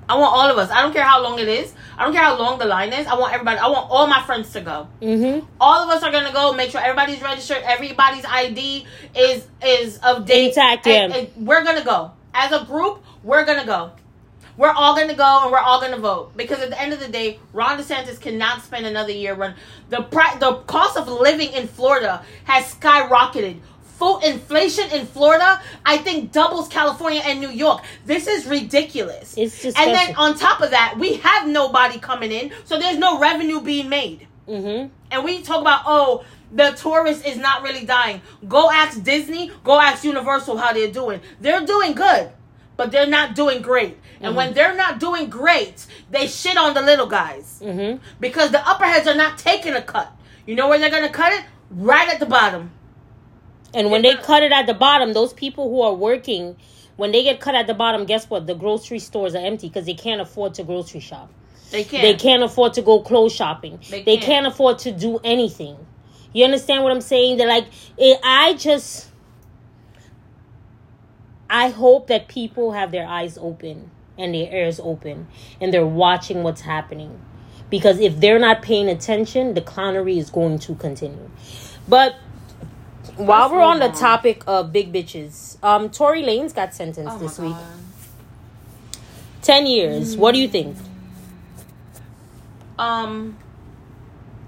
[0.07, 0.69] I want all of us.
[0.69, 1.73] I don't care how long it is.
[1.97, 3.07] I don't care how long the line is.
[3.07, 3.57] I want everybody.
[3.57, 4.87] I want all my friends to go.
[5.01, 5.47] Mm-hmm.
[5.59, 6.53] All of us are gonna go.
[6.53, 7.63] Make sure everybody's registered.
[7.63, 10.49] Everybody's ID is is of date.
[10.49, 11.25] Intact, yeah.
[11.37, 13.03] we're gonna go as a group.
[13.23, 13.93] We're gonna go.
[14.57, 17.07] We're all gonna go and we're all gonna vote because at the end of the
[17.07, 19.55] day, Ron DeSantis cannot spend another year run.
[19.89, 23.59] The pri- the cost of living in Florida has skyrocketed.
[23.83, 27.81] Food inflation in Florida, I think, doubles California and New York.
[28.05, 29.35] This is ridiculous.
[29.37, 33.19] It's and then on top of that, we have nobody coming in, so there's no
[33.19, 34.27] revenue being made.
[34.49, 34.89] Mm-hmm.
[35.11, 38.21] And we talk about, oh, the tourist is not really dying.
[38.47, 41.21] Go ask Disney, go ask Universal how they're doing.
[41.39, 42.31] They're doing good,
[42.77, 43.97] but they're not doing great.
[44.25, 48.03] And when they're not doing great, they shit on the little guys Mm-hmm.
[48.19, 50.11] because the upper heads are not taking a cut.
[50.45, 51.43] You know where they're gonna cut it?
[51.71, 52.71] Right at the bottom.
[53.73, 56.55] And when They're they cut it at the bottom, those people who are working,
[56.95, 58.47] when they get cut at the bottom, guess what?
[58.47, 61.29] The grocery stores are empty because they can't afford to grocery shop.
[61.71, 62.01] They can't.
[62.03, 63.79] They can't afford to go clothes shopping.
[63.89, 64.25] They They, can't.
[64.27, 64.47] can't.
[64.47, 65.75] afford to do anything.
[66.31, 67.37] You understand what I'm saying?
[67.37, 67.65] That like,
[67.97, 69.09] it, I just,
[71.49, 75.27] I hope that people have their eyes open and their ears open
[75.59, 77.19] and they're watching what's happening.
[77.69, 81.29] Because if they're not paying attention, the clownery is going to continue.
[81.87, 82.15] But
[83.17, 83.95] while Let's we're on the on.
[83.95, 87.51] topic of big bitches, um, Tory Lanez got sentenced Oh this week.
[87.53, 87.65] God.
[89.41, 90.17] Ten years.
[90.17, 90.77] What do you think?
[92.77, 93.37] Um,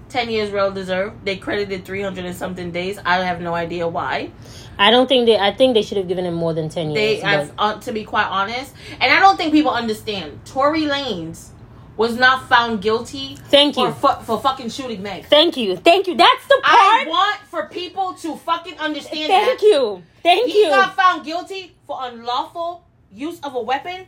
[0.08, 1.24] ten years well deserved.
[1.24, 2.98] They credited three hundred and something days.
[3.04, 4.30] I have no idea why.
[4.78, 5.38] I don't think they.
[5.38, 7.24] I think they should have given him more than ten They, years.
[7.24, 10.40] I've, uh, to be quite honest, and I don't think people understand.
[10.44, 11.48] Tory Lanez
[11.96, 13.36] was not found guilty.
[13.48, 13.92] Thank for you.
[13.92, 15.26] fu- for fucking shooting Meg.
[15.26, 15.76] Thank you.
[15.76, 16.16] Thank you.
[16.16, 19.66] That's the part I want for people to fucking understand Thank that.
[19.66, 20.02] you.
[20.22, 20.64] Thank He you.
[20.66, 24.06] He got found guilty for unlawful use of a weapon,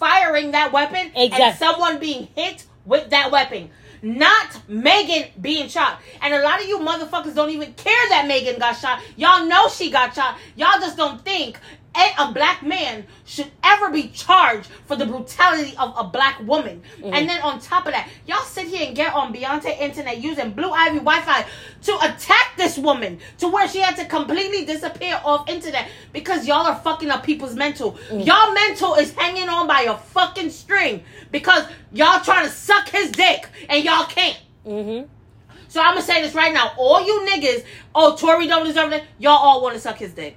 [0.00, 3.70] firing that weapon, and someone being hit with that weapon.
[4.02, 6.00] Not Megan being shot.
[6.20, 9.02] And a lot of you motherfuckers don't even care that Megan got shot.
[9.16, 10.38] Y'all know she got shot.
[10.56, 11.58] Y'all just don't think
[11.94, 16.82] a, black man should ever be charged for the brutality of a black woman.
[16.98, 17.14] Mm-hmm.
[17.14, 20.50] And then on top of that, y'all sit here and get on Beyonce internet using
[20.52, 21.46] Blue Ivy Wi-Fi
[21.82, 26.66] to attack this woman to where she had to completely disappear off internet because y'all
[26.66, 27.92] are fucking up people's mental.
[28.10, 28.26] Mm.
[28.26, 33.10] Y'all mental is hanging on by a fucking string because y'all trying to suck his
[33.10, 34.38] dick and y'all can't.
[34.64, 35.00] hmm
[35.68, 36.72] So I'm gonna say this right now.
[36.76, 39.04] All you niggas, oh Tory don't deserve it.
[39.18, 40.36] Y'all all want to suck his dick.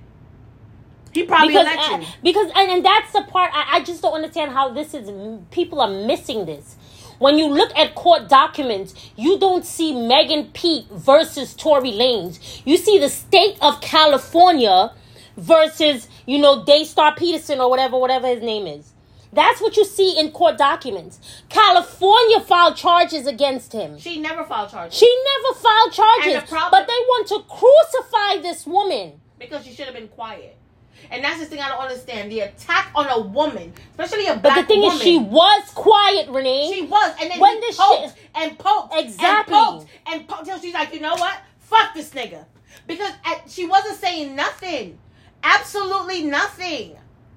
[1.13, 1.95] He probably Because, let you.
[1.95, 4.93] Uh, I, because and, and that's the part I, I just don't understand how this
[4.93, 5.10] is.
[5.52, 6.76] People are missing this.
[7.19, 12.62] When you look at court documents, you don't see Megan Pete versus Tory Lanez.
[12.65, 14.91] You see the state of California
[15.38, 18.93] versus you know Daystar Peterson or whatever whatever his name is.
[19.34, 21.19] That's what you see in court documents.
[21.47, 23.97] California filed charges against him.
[23.97, 28.41] she never filed charges She never filed charges, the problem- but they want to crucify
[28.41, 29.21] this woman.
[29.39, 30.58] because she should have been quiet.
[31.10, 32.32] And that's the thing I don't understand.
[32.32, 34.98] The attack on a woman, especially a black But the thing woman.
[34.98, 36.72] is, she was quiet, Renee.
[36.74, 39.56] She was, and then When he this poked shit- and poked Exactly.
[39.56, 41.38] and poked and poked till she's like, you know what?
[41.60, 42.46] Fuck this nigga,
[42.86, 44.98] because at, she wasn't saying nothing,
[45.44, 46.96] absolutely nothing.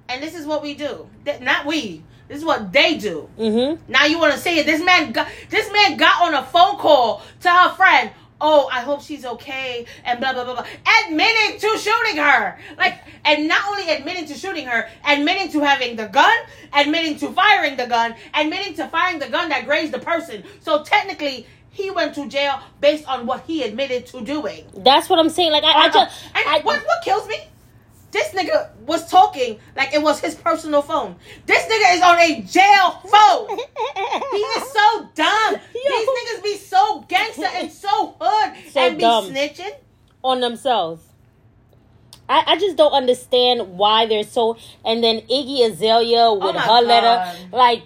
[0.09, 1.09] And this is what we do.
[1.25, 2.03] Th- Not we.
[2.27, 3.29] This is what they do.
[3.37, 3.81] mm-hmm.
[3.91, 4.65] Now you want to say it?
[4.65, 8.11] This man got this man got on a phone call to her friend.
[8.41, 10.65] Oh, I hope she's okay, and blah blah blah blah.
[11.05, 15.95] Admitting to shooting her, like, and not only admitting to shooting her, admitting to having
[15.95, 16.35] the gun,
[16.73, 20.43] admitting to firing the gun, admitting to firing the gun that grazed the person.
[20.59, 24.65] So technically, he went to jail based on what he admitted to doing.
[24.75, 25.51] That's what I'm saying.
[25.51, 25.89] Like I, I uh-huh.
[25.93, 27.37] just, and I, what what kills me?
[28.15, 31.17] This nigga was talking like it was his personal phone.
[31.45, 33.57] This nigga is on a jail phone.
[34.31, 35.55] He is so dumb.
[35.73, 39.25] These niggas be so gangster and so hood So and be dumb.
[39.31, 39.75] snitching.
[40.23, 41.03] on themselves.
[42.29, 44.57] I, I just don't understand why they're so.
[44.85, 47.83] And then Iggy Azalea oh with Oh her letter, like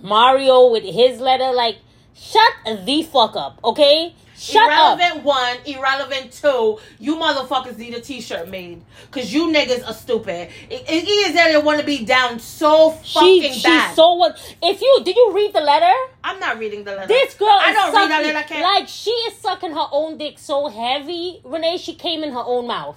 [0.00, 1.78] Mario with his letter, like
[2.14, 2.52] Shut
[2.86, 4.14] the fuck up, okay?
[4.42, 4.98] Shut up.
[4.98, 6.78] irrelevant one, irrelevant two.
[6.98, 10.50] You motherfuckers need a T-shirt made because you niggas are stupid.
[10.70, 13.94] Iggy Azalea want to be down so fucking She, she's bad.
[13.94, 14.36] so what?
[14.62, 15.92] If you did you read the letter?
[16.24, 17.06] I'm not reading the letter.
[17.08, 18.38] This girl I is don't sucking, read that letter.
[18.38, 18.62] I can't.
[18.62, 21.78] like she is sucking her own dick so heavy, Renee.
[21.78, 22.96] She came in her own mouth.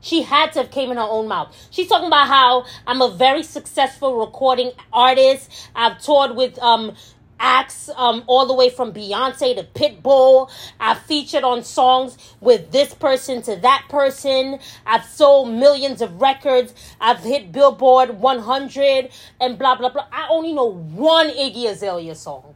[0.00, 1.56] She had to have came in her own mouth.
[1.70, 5.50] She's talking about how I'm a very successful recording artist.
[5.74, 6.94] I've toured with um
[7.38, 10.50] acts um all the way from Beyonce to Pitbull.
[10.80, 14.58] I've featured on songs with this person to that person.
[14.86, 16.74] I've sold millions of records.
[17.00, 20.06] I've hit Billboard 100 and blah blah blah.
[20.12, 22.54] I only know one Iggy Azalea song.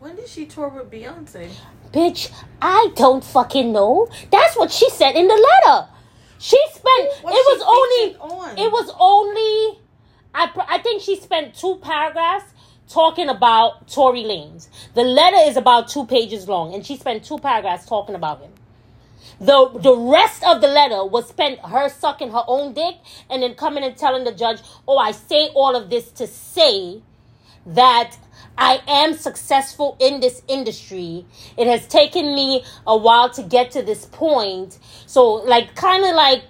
[0.00, 1.50] when did she tour with Beyonce?
[1.92, 4.08] Bitch, I don't fucking know.
[4.30, 5.34] That's what she said in the
[5.66, 5.88] letter.
[6.38, 7.12] She spent.
[7.20, 8.16] What's it was only.
[8.18, 8.58] on?
[8.58, 9.78] It was only.
[10.34, 12.46] I I think she spent two paragraphs
[12.88, 14.68] talking about Tory Lanez.
[14.94, 18.52] The letter is about two pages long, and she spent two paragraphs talking about him.
[19.40, 22.96] The the rest of the letter was spent her sucking her own dick
[23.30, 27.02] and then coming and telling the judge, "Oh, I say all of this to say
[27.66, 28.16] that
[28.58, 31.24] I am successful in this industry.
[31.56, 34.78] It has taken me a while to get to this point.
[35.06, 36.44] So, like, kind of like,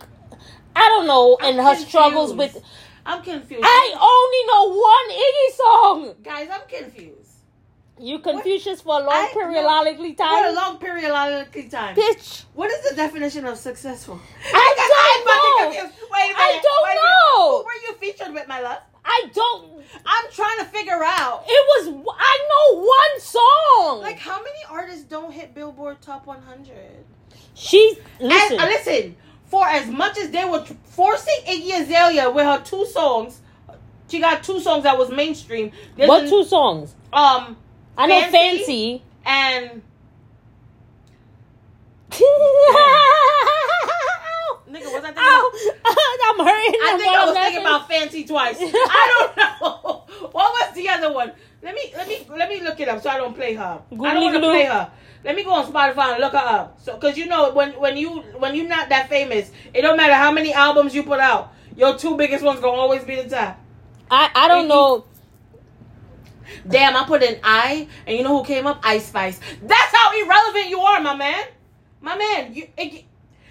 [0.75, 2.63] I don't know, I'm and her struggles with.
[3.05, 3.63] I'm confused.
[3.65, 6.15] I only know one Iggy song.
[6.23, 7.19] Guys, I'm confused.
[7.99, 10.53] You Confucius for a long I- periodically What time.
[10.53, 11.95] a long periodically time.
[11.95, 14.19] Bitch, What is the definition of successful?
[14.53, 15.79] I don't know.
[15.81, 16.11] confused.
[16.11, 16.37] Wait a minute.
[16.39, 17.59] I don't wait know.
[17.59, 18.79] Who were you featured with, my love?
[19.05, 19.83] I don't.
[20.07, 21.45] I'm trying to figure out.
[21.47, 22.05] It was.
[22.19, 24.01] I know one song.
[24.01, 27.05] Like, how many artists don't hit Billboard Top 100?
[27.55, 29.17] she And, uh, listen,
[29.53, 33.39] for as much as they were forcing Iggy Azalea with her two songs,
[34.09, 35.73] she got two songs that was mainstream.
[35.95, 36.95] There's what an- two songs?
[37.13, 37.59] Um,
[37.99, 38.33] I know Fancy?
[38.33, 39.03] Fancy.
[39.27, 39.83] and
[44.71, 45.23] nigga, was I thinking?
[45.23, 45.51] Ow!
[46.25, 46.81] I'm hurting.
[46.83, 48.57] I think I was thinking about Fancy twice.
[48.59, 50.05] I don't know.
[50.33, 51.33] What was the other one?
[51.63, 53.83] Let me let me let me look it up so I don't play her.
[53.93, 54.91] I don't want to play her.
[55.25, 56.81] Let me go on Spotify and look her up.
[56.81, 60.15] So, cause you know when when you when you're not that famous, it don't matter
[60.15, 61.53] how many albums you put out.
[61.77, 63.59] Your two biggest ones gonna always be the top.
[64.11, 64.69] I, I don't Iggy.
[64.69, 65.05] know.
[66.69, 68.81] Damn, I put an I, and you know who came up?
[68.83, 69.41] Ice Spice.
[69.63, 71.45] That's how irrelevant you are, my man.
[72.01, 72.67] My man, you.
[72.77, 73.05] Iggy-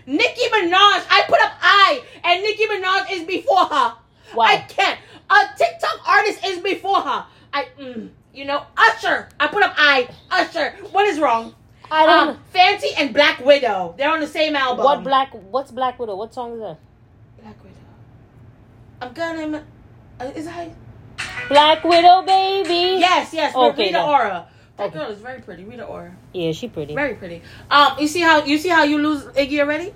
[0.05, 1.05] Nicki Minaj.
[1.09, 3.95] I put up I, and Nicki Minaj is before her.
[4.35, 4.45] Wow.
[4.45, 4.99] I can't.
[5.29, 7.25] A TikTok artist is before her.
[7.53, 9.29] I, mm, you know, Usher.
[9.39, 10.71] I put up I, Usher.
[10.91, 11.55] What is wrong?
[11.91, 12.29] I don't.
[12.29, 13.93] Um, Fancy and Black Widow.
[13.97, 14.83] They're on the same album.
[14.85, 15.31] what black?
[15.33, 16.15] What's Black Widow?
[16.15, 16.77] What song is that?
[17.41, 17.75] Black Widow.
[19.01, 19.63] I'm gonna.
[20.19, 20.71] Uh, is I?
[21.49, 22.99] Black Widow, baby.
[22.99, 23.55] Yes, yes.
[23.55, 24.05] Okay, Rita then.
[24.09, 24.47] Ora.
[24.77, 24.99] That Okay.
[24.99, 25.63] girl is very pretty.
[25.65, 26.15] Rita Ora.
[26.33, 26.95] Yeah, she pretty.
[26.95, 27.41] Very pretty.
[27.69, 29.93] Um, you see how you see how you lose Iggy already?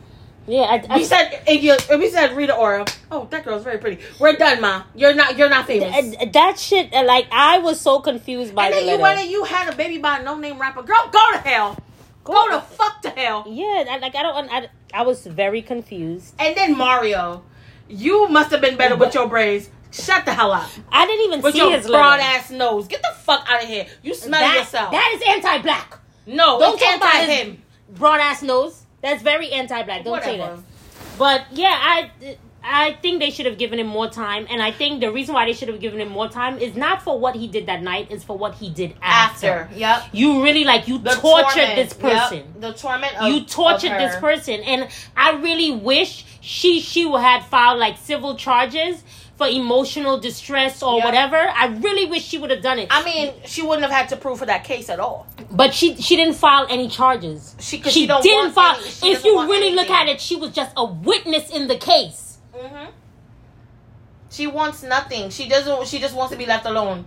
[0.48, 1.98] Yeah, I, I, We said Iggy.
[1.98, 2.86] We said Rita Ora.
[3.10, 4.04] Oh, that girl's very pretty.
[4.20, 4.84] We're done, ma.
[4.94, 5.38] You're not.
[5.38, 5.92] You're not famous.
[6.18, 6.94] th- that shit.
[6.94, 9.02] uh, Like I was so confused by and the then you letter.
[9.04, 10.84] went and you had a baby by a no name rapper.
[10.84, 11.78] Girl, go to hell.
[12.26, 13.46] Go to fuck to hell.
[13.48, 14.52] Yeah, I, like I don't.
[14.52, 16.34] I, I was very confused.
[16.40, 17.44] And then Mario,
[17.88, 19.70] you must have been better with your braids.
[19.92, 20.70] Shut the hell up.
[20.92, 22.24] I didn't even With see your his broad letter.
[22.24, 22.88] ass nose.
[22.88, 23.86] Get the fuck out of here.
[24.04, 24.92] You smell That, yourself.
[24.92, 26.00] that is anti-black.
[26.26, 27.62] no, Don't it's talk about anti him.
[27.92, 28.82] broad ass nose.
[29.02, 30.04] That's very anti-black.
[30.04, 30.60] Don't say that.
[31.18, 32.12] But yeah, I
[32.68, 35.46] I think they should have given him more time, and I think the reason why
[35.46, 38.10] they should have given him more time is not for what he did that night,
[38.12, 39.52] is for what he did after.
[39.52, 39.76] After.
[39.76, 40.04] Yep.
[40.14, 41.76] You really like you The tortured torment.
[41.76, 42.38] this person.
[42.38, 42.62] Yep.
[42.62, 47.80] The torment of you tortured this person, and I really wish she she had filed
[47.80, 49.04] like civil charges
[49.38, 51.06] for emotional distress or Yep.
[51.06, 51.36] whatever.
[51.36, 52.88] I really wish she would have done it.
[52.90, 55.28] I mean, she wouldn't have had to prove for that case at all.
[55.52, 57.56] But she she didn't file any charges.
[57.60, 58.76] She- she, she didn't file.
[58.80, 61.76] any- she if you really look at it, she was just a witness in the
[61.76, 62.25] case.
[62.56, 62.92] Mm-hmm.
[64.30, 65.30] She wants nothing.
[65.30, 65.88] She doesn't.
[65.88, 67.06] She just wants to be left alone.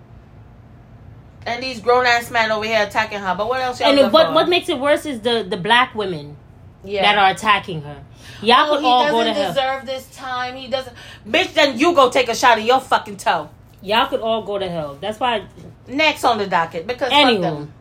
[1.47, 3.35] And these grown ass men over here attacking her.
[3.37, 3.81] But what else?
[3.81, 6.37] And what what makes it worse is the the black women
[6.85, 7.03] yeah.
[7.03, 8.05] that are attacking her.
[8.43, 9.53] Y'all Oh, could he all doesn't go to hell.
[9.53, 10.57] deserve this time.
[10.57, 10.95] He doesn't.
[11.27, 13.49] Bitch, then you go take a shot of your fucking toe.
[13.83, 14.99] Y'all could all go to hell.
[15.01, 15.47] That's why.
[15.87, 17.73] Next on the docket because them.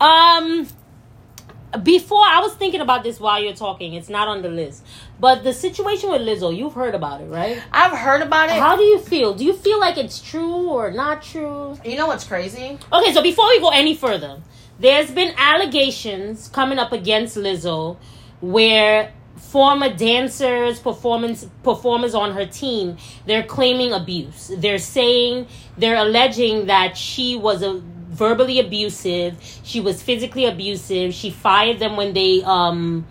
[0.00, 0.68] um,
[1.82, 3.94] before I was thinking about this while you're talking.
[3.94, 4.84] It's not on the list,
[5.18, 7.62] but the situation with Lizzo, you've heard about it, right?
[7.72, 8.56] I've heard about it.
[8.58, 9.34] How do you feel?
[9.34, 11.76] Do you feel like it's true or not true?
[11.84, 12.78] you know what's crazy?
[12.92, 14.40] Okay, so before we go any further,
[14.78, 17.96] there's been allegations coming up against Lizzo
[18.40, 22.96] where former dancers, performance performers on her team,
[23.26, 24.50] they're claiming abuse.
[24.56, 25.46] They're saying
[25.76, 29.36] they're alleging that she was a verbally abusive.
[29.62, 31.14] She was physically abusive.
[31.14, 33.06] She fired them when they um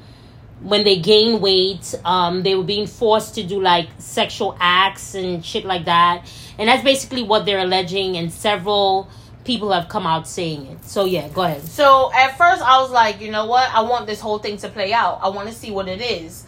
[0.62, 1.96] when they gained weight.
[2.04, 6.30] Um, they were being forced to do like sexual acts and shit like that.
[6.58, 8.18] And that's basically what they're alleging.
[8.18, 9.10] And several
[9.46, 10.84] people have come out saying it.
[10.86, 11.64] So yeah, go ahead.
[11.64, 13.74] So at first I was like, you know what?
[13.74, 15.20] I want this whole thing to play out.
[15.22, 16.46] I want to see what it is.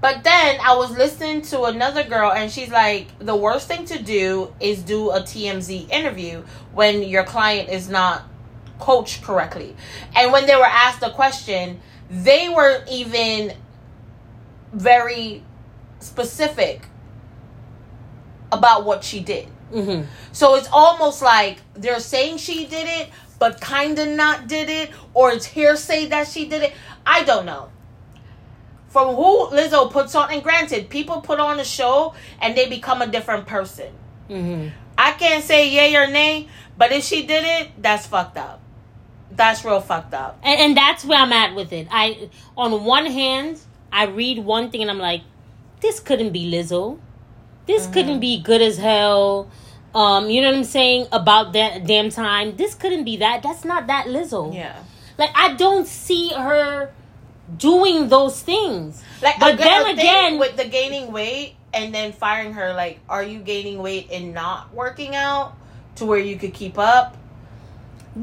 [0.00, 4.02] But then I was listening to another girl and she's like, the worst thing to
[4.02, 6.42] do is do a TMZ interview
[6.72, 8.22] when your client is not
[8.78, 9.76] coached correctly.
[10.16, 11.80] And when they were asked a question,
[12.10, 13.52] they weren't even
[14.72, 15.42] very
[15.98, 16.86] specific
[18.50, 19.48] about what she did.
[19.70, 20.06] Mm-hmm.
[20.32, 24.90] So it's almost like they're saying she did it, but kind of not did it,
[25.14, 26.72] or it's hearsay that she did it.
[27.06, 27.70] I don't know.
[28.90, 33.00] From who Lizzo puts on, and granted, people put on a show and they become
[33.00, 33.92] a different person.
[34.28, 34.68] Mm-hmm.
[34.98, 38.60] I can't say yay or nay, but if she did it, that's fucked up.
[39.30, 40.38] That's real fucked up.
[40.42, 41.86] and, and that's where I'm at with it.
[41.90, 43.60] I on one hand,
[43.92, 45.22] I read one thing and I'm like,
[45.80, 46.98] this couldn't be Lizzo.
[47.66, 49.48] This couldn't be good as hell.
[49.94, 52.56] Um, you know what I'm saying about that damn time.
[52.56, 53.42] This couldn't be that.
[53.44, 54.52] That's not that Lizzo.
[54.52, 54.82] Yeah.
[55.16, 56.92] Like I don't see her
[57.56, 59.02] doing those things.
[59.22, 63.38] Like, But then again- with the gaining weight and then firing her, like, are you
[63.40, 65.52] gaining weight and not working out
[65.96, 67.16] to where you could keep up?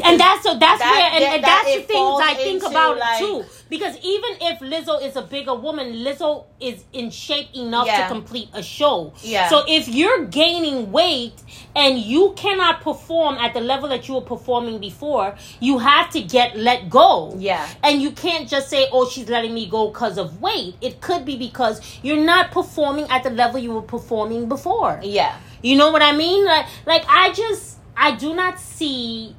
[0.04, 2.34] And that's so that's That- where and, that- and that that's the it things I
[2.34, 3.46] think about like- too.
[3.70, 8.04] Because even if Lizzo is a bigger woman, Lizzo is in shape enough Yeah.
[8.04, 9.14] to complete a show.
[9.22, 9.50] Yeah.
[9.50, 11.34] So if you're gaining weight
[11.76, 16.22] and you cannot perform at the level that you were performing before, you have to
[16.22, 17.34] get let go.
[17.38, 17.66] Yeah.
[17.84, 21.24] And you can't just say, "Oh, she's letting me go because of weight." It could
[21.26, 25.00] be because you're not performing at the level you were performing before.
[25.04, 25.36] Yeah.
[25.62, 26.46] You know what I mean?
[26.46, 29.36] Like, like I just I do not see.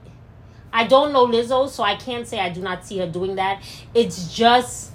[0.73, 3.63] I don't know Lizzo, so I can't say I do not see her doing that.
[3.95, 4.93] It's just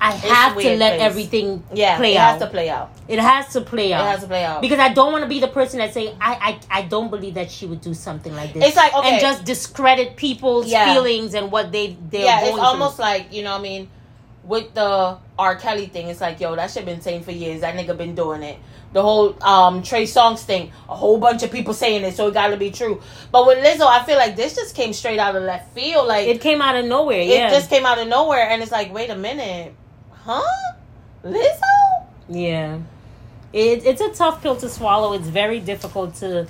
[0.00, 1.96] I have to let 'cause- everything Yeah.
[1.96, 2.36] play it out.
[2.36, 2.90] It has to play out.
[3.08, 4.04] it has to play out.
[4.04, 4.60] It has to play out.
[4.60, 7.34] Because I don't want to be the person that say I, I I don't believe
[7.34, 8.64] that she would do something like this.
[8.66, 9.12] It's like, okay.
[9.12, 10.92] and just discredit people's Yeah.
[10.92, 12.60] feelings and what they they're yeah, it's through.
[12.60, 13.52] almost like you know.
[13.52, 13.88] what I mean,
[14.44, 15.56] with the R.
[15.56, 17.60] Kelly thing, it's like yo, that shit been saying for years.
[17.62, 18.58] That nigga been doing it.
[18.94, 22.34] The whole um Trey Songz thing, a whole bunch of people saying it, so it
[22.34, 23.02] got to be true.
[23.30, 26.08] But with Lizzo, I feel like this just came straight out of left field.
[26.08, 27.20] Like it came out of nowhere.
[27.20, 29.74] it Yeah, just came out of nowhere, and it's like, wait a minute,
[30.12, 30.42] huh?
[31.22, 32.06] Lizzo?
[32.28, 32.78] Yeah.
[33.52, 35.12] It, it's a tough pill to swallow.
[35.12, 36.46] It's very difficult to.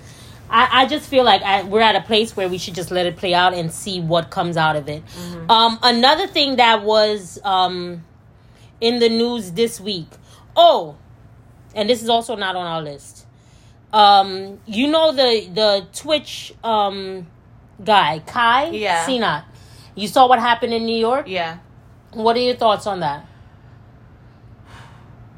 [0.49, 3.07] I, I just feel like I, we're at a place where we should just let
[3.07, 5.03] it play out and see what comes out of it.
[5.49, 8.05] Um, another thing that was um,
[8.80, 10.09] in the news this week.
[10.57, 10.97] Oh,
[11.75, 13.27] and this is also not on our list.
[13.93, 17.27] Um, you know the the Twitch um,
[17.83, 19.07] guy Kai Yeah.
[19.07, 19.45] Cenat.
[19.95, 21.27] You saw what happened in New York.
[21.29, 21.59] Yeah.
[22.12, 23.27] What are your thoughts on that?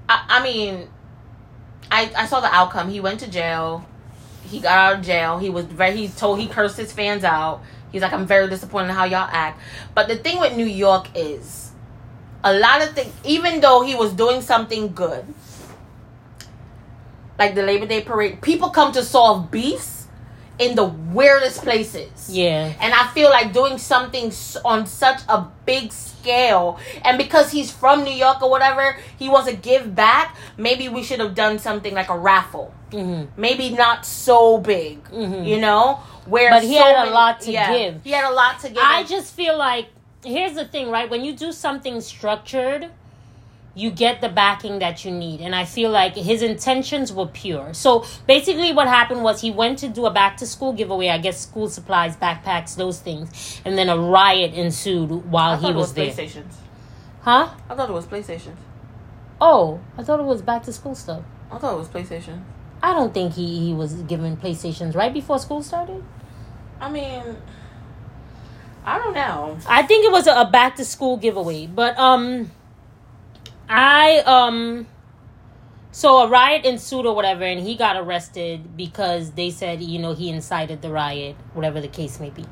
[0.08, 0.88] I, I mean,
[1.90, 2.88] I I saw the outcome.
[2.90, 3.84] He went to jail.
[4.44, 5.38] He got out of jail.
[5.38, 5.96] He was very.
[5.96, 7.62] He told he cursed his fans out.
[7.92, 9.60] He's like, I'm very disappointed in how y'all act.
[9.94, 11.70] But the thing with New York is,
[12.44, 13.12] a lot of things.
[13.24, 15.24] Even though he was doing something good,
[17.38, 20.06] like the Labor Day parade, people come to solve beefs
[20.58, 22.30] in the weirdest places.
[22.30, 22.72] Yeah.
[22.80, 24.32] And I feel like doing something
[24.64, 29.50] on such a big scale, and because he's from New York or whatever, he wants
[29.50, 30.34] to give back.
[30.56, 32.72] Maybe we should have done something like a raffle.
[32.90, 33.38] Mm-hmm.
[33.40, 35.46] Maybe not so big, Mhm.
[35.46, 36.00] you know.
[36.24, 38.00] Where But he so had a many- lot to give.
[38.02, 38.78] He had a lot to give.
[38.82, 39.86] I just feel like
[40.24, 41.08] here's the thing, right?
[41.08, 42.88] When you do something structured,
[43.76, 45.42] you get the backing that you need.
[45.42, 47.74] And I feel like his intentions were pure.
[47.74, 51.18] So basically what happened was he went to do a back to school giveaway, I
[51.18, 53.60] guess school supplies, backpacks, those things.
[53.66, 56.06] And then a riot ensued while he it was, was there.
[56.06, 56.54] PlayStations.
[57.20, 57.50] Huh?
[57.68, 58.56] I thought it was PlayStations.
[59.40, 61.22] Oh, I thought it was back to school stuff.
[61.52, 62.44] I thought it was PlayStation.
[62.82, 66.02] I don't think he, he was given PlayStations right before school started.
[66.80, 67.36] I mean,
[68.86, 69.58] I don't know.
[69.68, 72.50] I think it was a, a back to school giveaway, but um,
[73.68, 74.86] I um,
[75.92, 80.14] so a riot ensued or whatever, and he got arrested because they said you know
[80.14, 82.44] he incited the riot, whatever the case may be.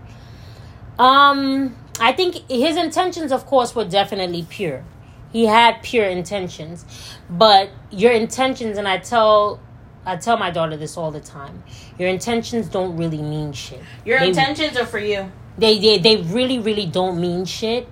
[0.99, 4.85] Um, I think his intentions, of course, were definitely pure.
[5.33, 6.85] He had pure intentions,
[7.29, 9.61] but your intentions, and I tell.
[10.07, 11.65] I tell my daughter this all the time.
[11.99, 13.81] Your intentions don't really mean shit.
[14.05, 15.33] Your They- intentions are for you.
[15.57, 17.89] they, they they really really don't mean shit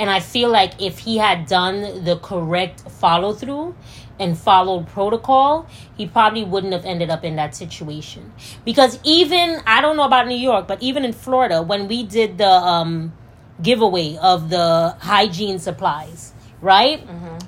[0.00, 3.74] and i feel like if he had done the correct follow through
[4.20, 8.32] and followed protocol, he probably wouldn't have ended up in that situation.
[8.66, 12.36] Because even I don't know about New York, but even in Florida, when we did
[12.36, 13.14] the um,
[13.62, 17.00] giveaway of the hygiene supplies, right?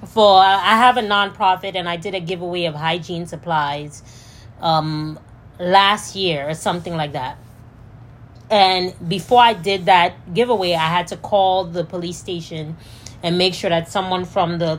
[0.09, 4.03] For I have a nonprofit and I did a giveaway of hygiene supplies
[4.61, 5.19] um,
[5.61, 7.37] last year or something like that.
[8.53, 12.77] And before I did that giveaway, I had to call the police station
[13.23, 14.79] and make sure that someone from the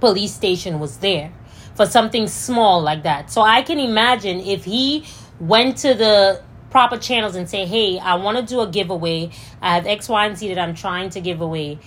[0.00, 1.32] police station was there
[1.76, 3.30] for something small like that.
[3.30, 5.04] So I can imagine if he
[5.38, 9.30] went to the proper channels and say, "Hey, I want to do a giveaway.
[9.62, 11.78] I have X, Y, and Z that I'm trying to give away.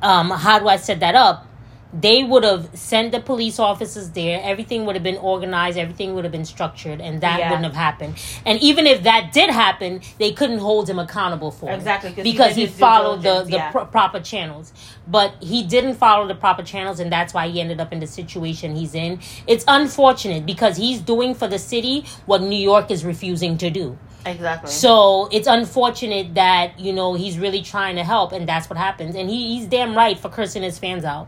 [0.00, 1.49] Um, how do I set that up?"
[1.92, 4.40] They would have sent the police officers there.
[4.44, 5.76] Everything would have been organized.
[5.76, 7.48] Everything would have been structured, and that Yeah.
[7.50, 8.14] wouldn't have happened.
[8.46, 12.22] And even if that did happen, they couldn't hold him accountable for it Exactly, he
[12.22, 13.70] because did he followed the the yeah.
[13.72, 14.72] pro- proper channels.
[15.08, 18.06] But he didn't follow the proper channels, and that's why he ended up in the
[18.06, 19.18] situation he's in.
[19.48, 23.98] It's unfortunate because he's doing for the city what New York is refusing to do.
[24.24, 24.70] Exactly.
[24.70, 29.16] So it's unfortunate that you know he's really trying to help, and that's what happens.
[29.16, 31.26] And he, he's damn right for cursing his fans out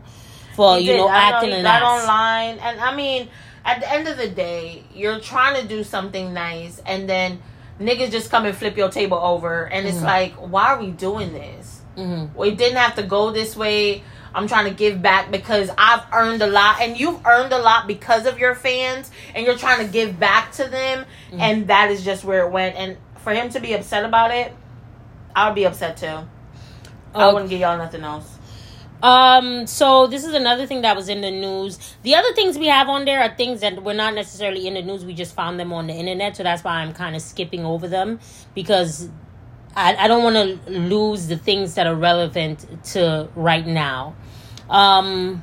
[0.54, 0.96] for you did.
[0.98, 3.28] know I acting he an got online, and I mean,
[3.64, 7.40] at the end of the day, you're trying to do something nice, and then
[7.80, 10.04] niggas just come and flip your table over, and it's Mhm.
[10.04, 11.80] like, why are we doing this?
[11.96, 14.02] hmm We didn't have to go this way.
[14.34, 17.86] I'm trying to give back because I've earned a lot, and you've earned a lot
[17.86, 21.40] because of your fans, and you're trying to give back to them, Mhm.
[21.40, 22.76] and that is just where it went.
[22.76, 24.54] And for him to be upset about it,
[25.36, 26.06] I would be upset too.
[27.14, 27.32] I Oh.
[27.34, 28.38] wouldn't give y'all nothing else.
[29.02, 31.96] Um, so this is another thing that was in the news.
[32.02, 34.82] The other things we have on there are things that were not necessarily in the
[34.82, 35.04] news.
[35.04, 37.88] We just found them on the internet, so that's why I'm kind of skipping over
[37.88, 38.20] them
[38.54, 39.10] because
[39.74, 44.14] I, I don't want to lose the things that are relevant to right now.
[44.70, 45.42] Um,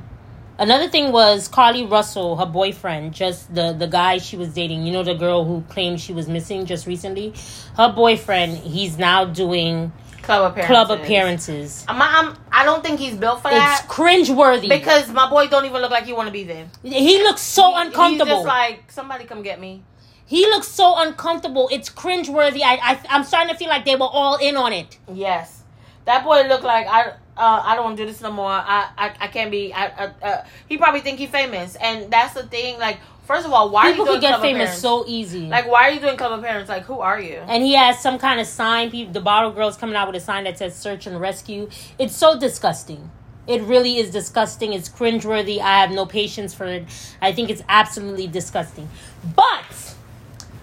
[0.58, 4.86] another thing was Carly Russell, her boyfriend, just the the guy she was dating.
[4.86, 7.34] You know, the girl who claimed she was missing just recently.
[7.76, 9.92] Her boyfriend, he's now doing
[10.30, 10.66] Club appearances.
[10.86, 11.84] club appearances.
[11.88, 13.82] I'm, I'm, I don't think he's built for that.
[13.84, 16.68] It's cringeworthy because my boy don't even look like he want to be there.
[16.82, 18.26] He looks so He- uncomfortable.
[18.26, 19.82] He's just like somebody come get me.
[20.26, 21.68] he looks so uncomfortable.
[21.72, 22.62] It's cringeworthy.
[22.62, 24.98] I, I I'm starting to feel like they were all in on it.
[25.12, 25.62] Yes,
[26.04, 27.14] that boy look like I.
[27.36, 28.50] Uh, I don't want to do this no more.
[28.50, 29.72] I, I, I can't be.
[29.72, 32.78] I, uh, uh, he probably think he famous, and that's the thing.
[32.78, 32.98] Like,
[33.30, 35.46] first of all, why People are you could doing get famous so easy.
[35.46, 36.68] Like, why are you doing club appearance?
[36.68, 37.36] Like, who are you?
[37.46, 38.90] and he has some kind of sign.
[38.90, 41.68] People, the bottle girl's coming out with a sign that says "Search and Rescue."
[41.98, 43.10] It's so disgusting.
[43.46, 44.72] It really is disgusting.
[44.72, 45.60] It's cringeworthy.
[45.60, 46.84] I have no patience for it.
[47.22, 48.88] I think it's absolutely disgusting.
[49.34, 49.94] But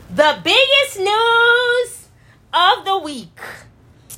[0.10, 2.10] the biggest news
[2.54, 3.40] of the week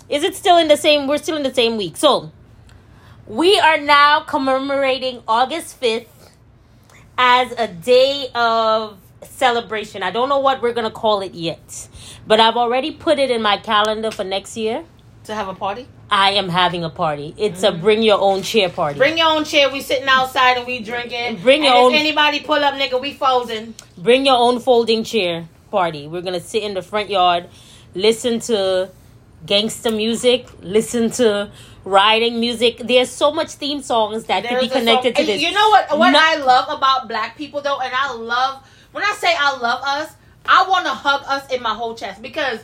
[0.07, 1.07] is it still in the same?
[1.07, 1.97] We're still in the same week.
[1.97, 2.31] So
[3.27, 6.18] we are now commemorating August fifth
[7.19, 10.01] as a day of celebration.
[10.01, 11.89] I don't know what we're gonna call it yet,
[12.25, 14.85] but I've already put it in my calendar for next year.
[15.25, 15.85] To have a party?
[16.09, 17.35] I am having a party.
[17.37, 17.81] It's a mm.
[17.81, 18.97] bring your own chair party.
[18.97, 19.69] Bring your own chair.
[19.69, 21.41] We sitting outside and we drinking.
[21.41, 23.75] Bring your and own- If anybody pull up, nigga, we folding.
[23.97, 26.07] Bring your own folding chair party.
[26.07, 27.49] We're gonna sit in the front yard,
[27.93, 28.89] listen to
[29.45, 31.51] gangster music, listen to
[31.83, 32.77] riding music.
[32.83, 35.41] There's so much theme songs that There's could be connected to this.
[35.41, 35.97] You know what?
[35.97, 39.57] What No- I love about black people though, and I love when I say I
[39.57, 40.13] love us,
[40.47, 42.59] I want to hug us in my whole chest because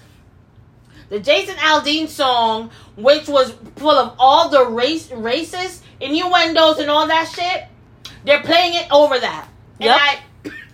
[1.10, 7.08] the Jason Aldean song, which was full of all the race racist innuendos and all
[7.08, 7.66] that shit,
[8.26, 9.48] they're playing it over that,
[9.80, 9.98] and Yep.
[10.00, 10.20] I,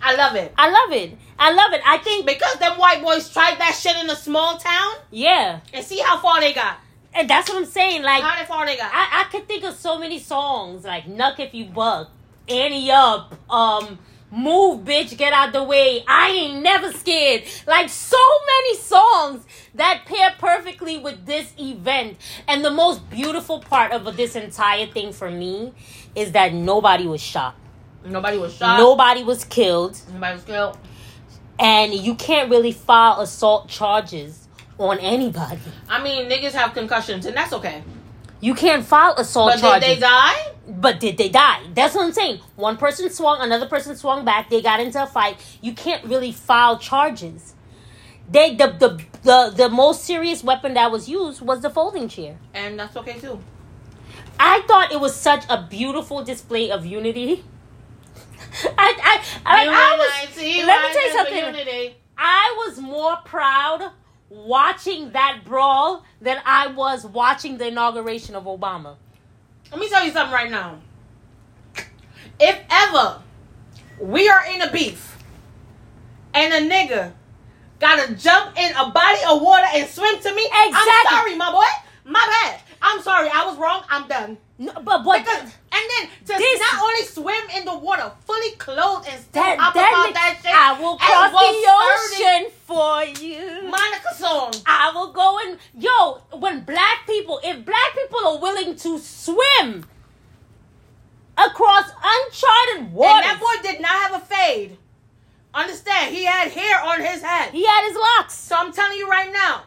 [0.01, 1.17] I love it I love it.
[1.37, 1.81] I love it.
[1.85, 5.83] I think because them white boys tried that shit in a small town yeah, and
[5.83, 6.77] see how far they got.
[7.13, 8.03] And that's what I'm saying.
[8.03, 8.91] Like How far they got.
[8.93, 12.09] I, I could think of so many songs like "Knuck If You Buck,"
[12.47, 13.99] "Annie Up," um,
[14.31, 19.45] "Move, Bitch, Get Out the Way," "I Ain't Never Scared." Like so many songs
[19.75, 22.17] that pair perfectly with this event.
[22.47, 25.73] And the most beautiful part of this entire thing for me
[26.15, 27.55] is that nobody was shot,
[28.05, 28.77] Nobody was shot.
[28.77, 30.77] nobody was killed, Nobody was killed.
[31.59, 34.40] and you can't really file assault charges
[34.81, 35.59] on anybody.
[35.87, 37.83] I mean, niggas have concussions, and that's okay.
[38.39, 39.61] You can't file assault charges.
[39.61, 39.87] But charges.
[39.87, 40.51] did they die?
[40.67, 41.61] But did they die?
[41.75, 42.39] That's what I'm saying.
[42.55, 44.49] One person swung, another person swung back.
[44.49, 45.37] They got into a fight.
[45.61, 47.53] You can't really file charges.
[48.29, 52.37] They the the the, the most serious weapon that was used was the folding chair.
[52.53, 53.39] And that's okay too.
[54.39, 57.43] I thought it was such a beautiful display of unity.
[58.77, 61.45] I I I, like, I was let me tell you something.
[61.45, 61.95] Unity.
[62.17, 63.91] I was more proud
[64.31, 68.95] watching that brawl than I was watching the inauguration of Obama.
[69.69, 70.79] Let me tell you something right now.
[72.39, 73.21] If ever
[73.99, 75.17] we are in a beef,
[76.33, 77.11] and a nigga
[77.79, 80.47] gotta jump in a body of water and swim to me.
[80.51, 80.73] I'm
[81.07, 81.63] sorry, my boy.
[82.05, 82.61] My bad.
[82.81, 83.29] I'm sorry.
[83.31, 83.83] I was wrong.
[83.89, 84.37] I'm done.
[84.57, 85.23] No, but what?
[85.23, 89.43] Because, and then to This- not only swim in the water, fully clothed and still
[89.43, 90.53] that, that, about that shit.
[90.53, 93.63] I will cross the ocean for you.
[93.63, 94.53] Monica song.
[94.65, 96.21] I will go and yo.
[96.39, 99.85] When black people, if black people are willing to swim
[101.37, 103.25] across uncharted waters.
[103.25, 104.77] And that boy did not have a fade.
[105.53, 106.15] Understand?
[106.15, 107.51] He had hair on his head.
[107.51, 108.35] he had his locks.
[108.35, 109.63] So I'm telling you right now,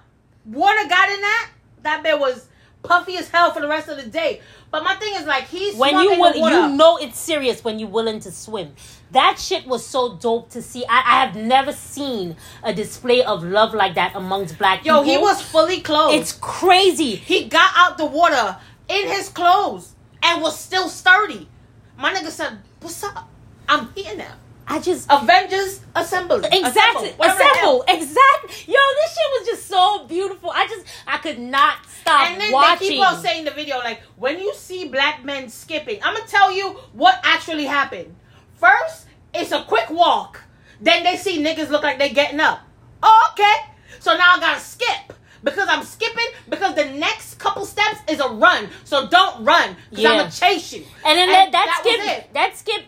[0.46, 1.50] water got in that.
[1.82, 2.48] That bit was
[2.82, 4.40] puffy as hell for the rest of the day.
[4.70, 7.88] But my thing is like he's when you will, you know it's serious when you're
[7.88, 8.72] willing to swim.
[9.14, 10.84] That shit was so dope to see.
[10.88, 14.98] I, I have never seen a display of love like that amongst black people.
[14.98, 15.18] Yo, people.
[15.18, 16.16] he was fully clothed.
[16.20, 17.14] It's crazy.
[17.16, 18.56] he got out the water
[18.88, 21.48] in his clothes and was still sturdy.
[21.96, 23.28] My nigga said, "What's up?
[23.68, 24.34] I'm here now."
[24.66, 26.36] I just Avengers assemble.
[26.36, 28.72] exactly Whatever assemble exactly.
[28.72, 30.50] Yo, this shit was just so beautiful.
[30.50, 32.88] I just I could not stop And then watching.
[32.88, 36.14] they keep on saying in the video, like, when you see black men skipping, I'm
[36.14, 38.14] gonna tell you what actually happened.
[38.54, 39.03] First,
[39.34, 40.42] it's a quick walk.
[40.80, 42.60] Then they see niggas look like they getting up.
[43.02, 43.72] Oh, okay.
[44.00, 45.12] So now I gotta skip.
[45.42, 48.68] Because I'm skipping, because the next couple steps is a run.
[48.84, 49.76] So don't run.
[49.90, 50.84] Because I'm gonna chase you.
[51.04, 52.82] and then And that, that, was skip that skip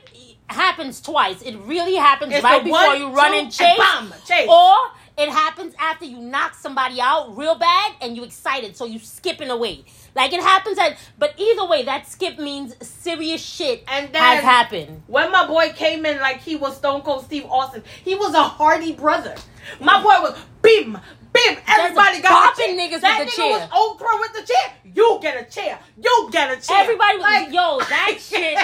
[0.49, 1.42] happens twice.
[1.42, 4.49] It really happens It's right before one, you run two, and chase, bam, chase.
[4.49, 4.74] or
[5.18, 9.51] it happens after you knock somebody out real bad and you excited, so you skipping
[9.51, 9.84] away.
[10.17, 14.43] Like it happens at, but either way, that skip means serious shit And then- has
[14.43, 15.03] happened.
[15.07, 18.43] When my boy came in like he was Stone Cold Steve Austin, he was a
[18.43, 19.35] hardy brother.
[19.79, 20.99] My boy was bim,
[21.33, 21.57] bim.
[21.69, 22.75] Everybody got a chair.
[22.75, 23.69] niggas that with the nigga chair.
[23.71, 24.73] was Oprah with the chair.
[24.95, 25.79] You get a chair.
[26.03, 26.79] You get a chair.
[26.81, 28.59] Everybody was Like- yo, that shit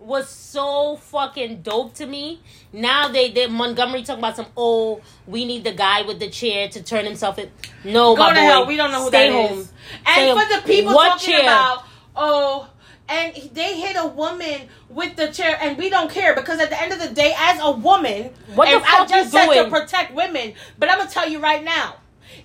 [0.00, 2.40] was so fucking dope to me.
[2.72, 6.68] Now they they Montgomery talking about some oh we need the guy with the chair
[6.70, 7.50] to turn himself in.
[7.84, 8.66] No, Go to boy, hell.
[8.66, 9.58] We don't know who stay that home.
[9.58, 9.66] is.
[9.66, 10.46] Stay And home.
[10.48, 11.40] for the people What talking chair?
[11.42, 11.84] about
[12.16, 12.68] oh.
[13.12, 16.80] And they hit a woman with the chair, and we don't care because at the
[16.80, 19.64] end of the day, as a woman, What the and I fuck just you said
[19.64, 21.96] to protect women, but I'm gonna tell you right now,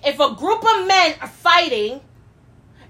[0.04, 2.00] if a group of men are fighting,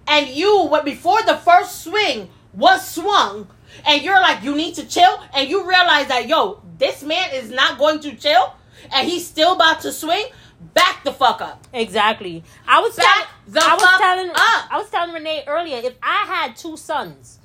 [0.09, 3.49] and you, what before the first swing was swung,
[3.87, 7.51] and you're like, you need to chill, and you realize that yo, this man is
[7.51, 8.55] not going to chill,
[8.95, 10.27] and he's still about to swing,
[10.75, 11.67] back the fuck up.
[11.73, 12.43] Exactly.
[12.67, 14.73] I was Back telling the I was telling up.
[14.73, 17.39] I was telling Renee earlier if I had two sons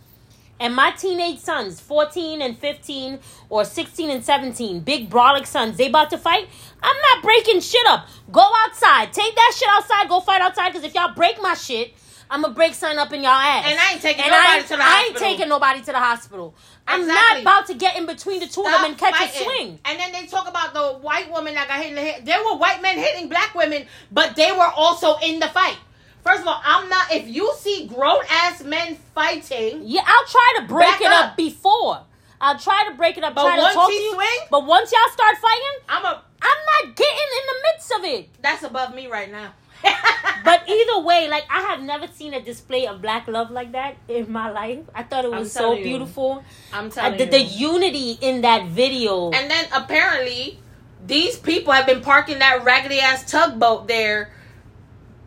[0.60, 3.20] and my teenage sons, 14 and 15
[3.50, 6.48] or 16 and 17, big brolic sons, they about to fight,
[6.84, 8.08] I'm not breaking shit up.
[8.32, 9.12] Go outside.
[9.12, 10.08] Take that shit outside.
[10.08, 11.94] Go fight outside cuz if y'all break my shit,
[12.32, 13.66] I'm gonna break something up in y'all ass.
[13.68, 14.88] And I ain't taking And nobody I to the hospital.
[14.88, 16.56] I ain't taking nobody to the hospital.
[16.88, 19.42] I'm not about to get in between the two of them and catch fighting.
[19.42, 19.80] a swing.
[19.86, 22.26] And then they talk about the white woman that got hit in the head.
[22.26, 25.78] There were white men hitting black women, but they were also in the fight.
[26.24, 27.12] First of all, I'm not.
[27.12, 31.32] If you see grown ass men fighting, Yeah, I'll try to break it up.
[31.32, 31.38] up.
[31.38, 32.02] before.
[32.40, 33.36] I'll try to break it up.
[33.36, 34.14] But try once to talk he to you.
[34.14, 36.24] swing- but once y'all start fighting, I'm a.
[36.44, 38.42] I'm not getting in the midst of it.
[38.42, 39.54] That's above me right now.
[40.44, 43.98] But either way, like I have never seen a display of black love like that
[44.08, 44.80] in my life.
[44.96, 45.84] I thought it was so you.
[45.84, 46.44] beautiful.
[46.74, 47.32] I'm Uh, telling the, you.
[47.32, 49.30] the unity in that video.
[49.32, 50.60] And then apparently,
[51.06, 54.34] these people have been parking that raggedy ass tugboat there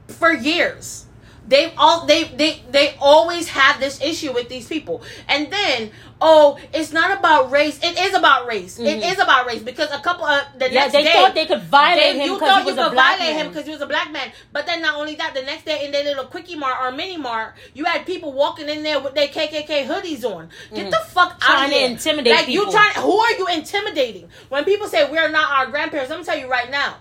[0.09, 1.03] for years.
[1.47, 5.03] They've all they they they always have this issue with these people.
[5.28, 5.90] And then
[6.20, 7.78] oh, it's not about race.
[7.82, 8.78] It is about race.
[8.78, 9.12] It Mhm.
[9.12, 11.62] is about race because a couple of the yeah, next they day thought they could
[11.64, 13.72] violate they- him you thought he was you a could black violate him because he
[13.72, 14.32] was a black man.
[14.53, 17.18] But then not only that, the next day in their little quickie mart or mini
[17.18, 20.49] mart, you had people walking in there with their KKK hoodies on.
[20.74, 20.90] Get Mhm.
[20.92, 22.72] the fuck out Trying of to intimidate like you people.
[22.72, 22.95] trying.
[22.95, 24.30] Who are you intimidating?
[24.49, 26.95] When people say we're not our grandparents, I'm gonna tell you right now.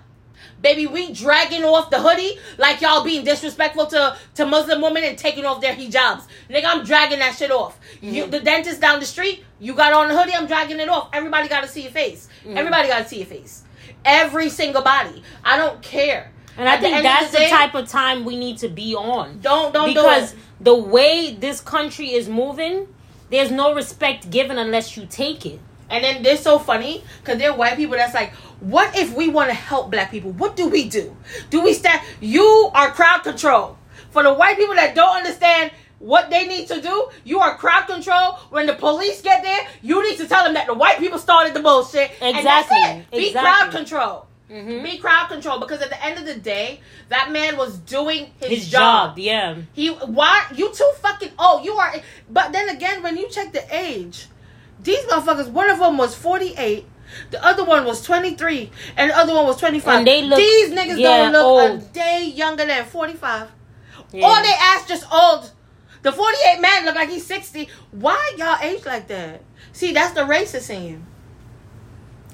[0.64, 5.18] Baby, we dragging off the hoodie like y'all being disrespectful to, to Muslim women and
[5.18, 6.24] taking off their hijabs.
[6.50, 7.78] Nigga, I'm dragging that shit off.
[8.02, 8.32] You, Mhm.
[8.32, 11.10] the dentist down the street, you got on the hoodie, I'm dragging it off.
[11.14, 12.30] Everybody got to see your face.
[12.46, 12.56] Mhm.
[12.58, 13.64] Everybody got to see your face.
[14.06, 15.22] Every single body.
[15.44, 16.32] I don't care.
[16.58, 18.70] And I At the think of that's the, day, type of time we need to
[18.70, 19.40] be on.
[19.42, 20.44] Don't don't because do it.
[20.62, 22.88] the way this country is moving,
[23.30, 25.60] there's no respect given unless you take it.
[25.94, 29.50] And then they're so funny because they're white people that's like, what if we want
[29.50, 30.32] to help black people?
[30.32, 31.16] What do we do?
[31.52, 32.02] Do we stand?
[32.20, 33.78] You are crowd control.
[34.10, 37.86] For the white people that don't understand what they need to do, you are crowd
[37.88, 38.34] control.
[38.50, 41.54] When the police get there, you need to tell them that the white people started
[41.54, 42.12] the bullshit.
[42.22, 43.06] Exactly.
[43.12, 44.26] Be crowd control.
[44.52, 44.84] Mhm.
[44.84, 46.80] Be crowd control because at the end of the day,
[47.10, 49.12] that man was doing his, His job.
[49.12, 49.56] job, yeah.
[49.74, 51.96] He why you too fucking oh you are
[52.30, 54.28] but then again when you check the age,
[54.84, 56.86] these motherfuckers one of them was forty eight
[57.32, 59.98] The other one was 23, and the other one was 25.
[60.00, 63.52] And they look- These niggas yeah, don't look a day younger than 45.
[64.12, 64.28] Yeah.
[64.28, 65.52] Or they ass just old.
[66.02, 67.70] The 48 man look like he's 60.
[67.92, 69.42] Why y'all age like that?
[69.74, 71.02] See, that's the racist in you.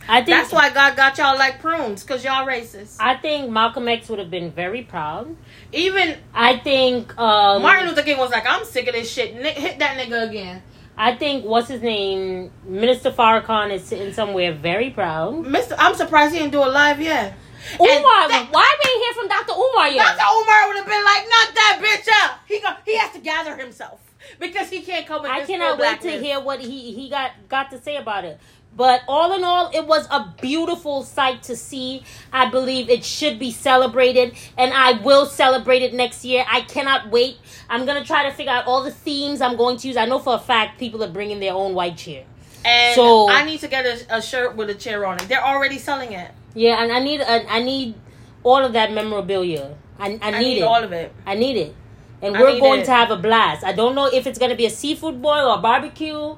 [0.07, 2.95] I think That's why God got y'all like prunes, because y'all racist.
[2.99, 5.35] I think Malcolm X would have been very proud.
[5.71, 9.33] Even I think um, Martin Luther King was like, I'm sick of this shit.
[9.35, 10.63] Hit that nigga again.
[10.99, 15.45] I think what's his name, Minister Farrakhan is sitting somewhere very proud.
[15.45, 17.35] Mister, I'm surprised he didn't do a live yet.
[17.79, 19.53] Umar, that- why we ain't hear from Dr.
[19.53, 20.17] Umar yet?
[20.17, 20.27] Dr.
[20.29, 22.39] Umar would have been like, knock that bitch up.
[22.47, 24.01] He go, he has to gather himself
[24.39, 27.71] because he can't come with I cannot wait to hear what he he got got
[27.71, 28.37] to say about it.
[28.75, 32.03] But all in all, it was a beautiful sight to see.
[32.31, 36.45] I believe it should be celebrated, and I will celebrate it next year.
[36.47, 37.37] I cannot wait.
[37.69, 39.97] I'm gonna try to figure out all the themes I'm going to use.
[39.97, 42.23] I know for a fact people are bringing their own white chair.
[42.63, 45.27] And So- I need to get a, a shirt with a chair on it.
[45.27, 46.31] They're already selling it.
[46.53, 47.95] Yeah, and I need a, I need
[48.43, 49.75] all of that memorabilia.
[49.99, 50.63] I, I, I need, need it.
[50.63, 51.11] all of it.
[51.25, 51.75] I need it.
[52.21, 52.85] And I we're going it.
[52.85, 53.63] to have a blast.
[53.63, 56.35] I don't know if it's going to be a seafood boil or barbecue.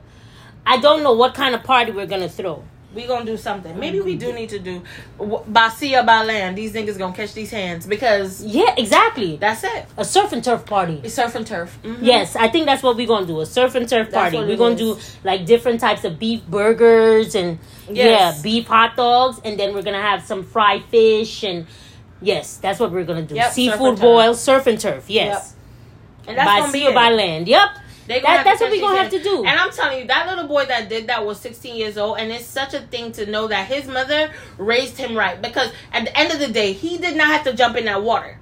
[0.66, 2.64] I don't know what kind of party we're going to throw.
[2.94, 3.80] We gonna do something.
[3.80, 4.84] Maybe we do need to do
[5.48, 6.58] by sea or by land.
[6.58, 9.38] These niggas gonna catch these hands because Yeah, exactly.
[9.38, 9.86] that's it.
[9.96, 11.00] A surf and turf party.
[11.02, 11.80] A surf and turf.
[11.86, 12.00] Mhm.
[12.02, 13.40] Yes, I think that's what we're gonna do.
[13.40, 14.40] A surf and turf party.
[14.40, 14.80] We're gonna is.
[14.82, 17.60] do like different types of beef burgers and
[17.90, 18.36] Yes.
[18.38, 21.68] yeah, beef hot dogs, and then we're gonna have some fried fish and
[22.22, 23.36] yes, that's what we're gonna do.
[23.36, 24.02] Yep, surf Seafood turf.
[24.02, 25.06] boil, surf and turf.
[25.08, 25.54] Yes,
[26.28, 27.48] and that's by gonna be sea or by land.
[27.48, 27.70] Yep.
[28.08, 29.46] They That- that's what we catch gonna have to do.
[29.46, 32.32] And I'm telling you, that little boy that did that was 16 years old, and
[32.32, 35.42] it's such a thing to know that his mother raised him right.
[35.42, 38.02] Because at the end of the day, he did not have to jump in that
[38.04, 38.38] water.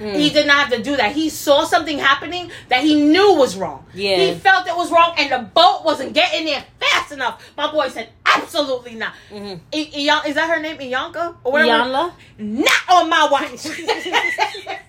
[0.00, 0.14] Mm.
[0.14, 1.12] He did not have to do that.
[1.12, 3.84] He saw something happening that he knew was wrong.
[3.92, 4.16] Yeah.
[4.16, 7.42] He felt it was wrong, and the boat wasn't getting there fast enough.
[7.54, 9.60] My boy said, "Absolutely not." Mhm.
[9.74, 11.36] I- Iyan- is that her name, Iyanka?
[11.44, 11.70] Or whatever?
[11.84, 12.12] Iyanla?
[12.38, 13.50] Not on my watch.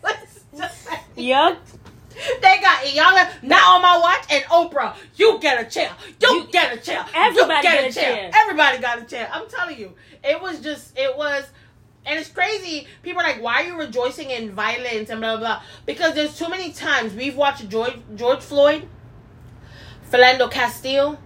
[0.01, 1.57] Let's just say- Yep.
[2.41, 4.95] They got Iyanla not on my watch and Oprah.
[5.15, 5.91] You get a chair.
[6.21, 7.05] You, You- get a chair.
[7.13, 8.31] Everybody you get a chair.
[8.33, 9.29] Everybody got a chair.
[9.31, 9.93] I'm telling you,
[10.23, 11.45] it was just it was,
[12.05, 12.87] and it's crazy.
[13.03, 15.39] People are like, why are you rejoicing in violence and blah blah?
[15.39, 15.61] blah?
[15.85, 18.87] Because there's too many times we've watched George George Floyd,
[20.11, 21.19] Philando Castile.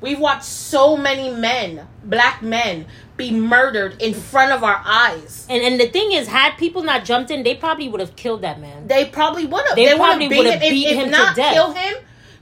[0.00, 2.86] We've watched so many men, black men,
[3.20, 5.46] be murdered in front of our eyes.
[5.48, 8.42] And and the thing is, had people not jumped in, they probably would have killed
[8.42, 8.86] that man.
[8.88, 9.76] They probably would have.
[9.76, 10.62] They They, would probably have beat would've him.
[10.62, 11.52] If, beat if not death.
[11.54, 11.94] kill him,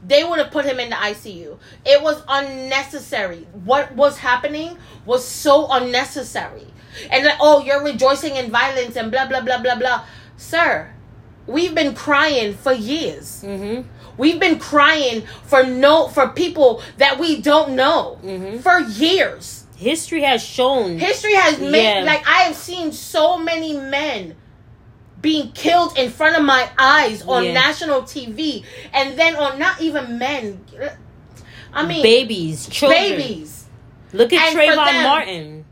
[0.07, 1.59] they would have put him in the ICU.
[1.85, 3.47] It was unnecessary.
[3.65, 4.77] What was happening
[5.07, 6.67] was so unnecessary.
[7.11, 10.05] And like, oh, you're rejoicing in violence and blah blah blah blah blah.
[10.37, 10.93] Sir,
[11.47, 13.43] we've been crying for years.
[13.45, 13.89] Mm-hmm.
[14.17, 18.61] We've been crying for no for people that we don't know Mhm.
[18.61, 19.58] for years.
[19.79, 20.99] History has shown.
[20.99, 22.05] History has made Yeah.
[22.05, 24.35] like I have seen so many men
[25.21, 27.53] being killed in front of my eyes on Yeah.
[27.53, 30.65] national TV, and then on not even men.
[31.73, 33.01] I mean, babies, children.
[33.19, 33.67] babies.
[34.13, 35.65] Look at And Trayvon them- Martin.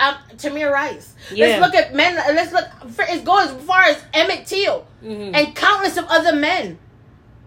[0.00, 1.14] Um, Tamir Rice.
[1.32, 1.46] Yeah.
[1.46, 2.14] Let's look at men.
[2.16, 2.66] Let's look.
[2.94, 5.34] For, it goes as far as Emmett Till Mhm.
[5.34, 6.78] and countless of other men,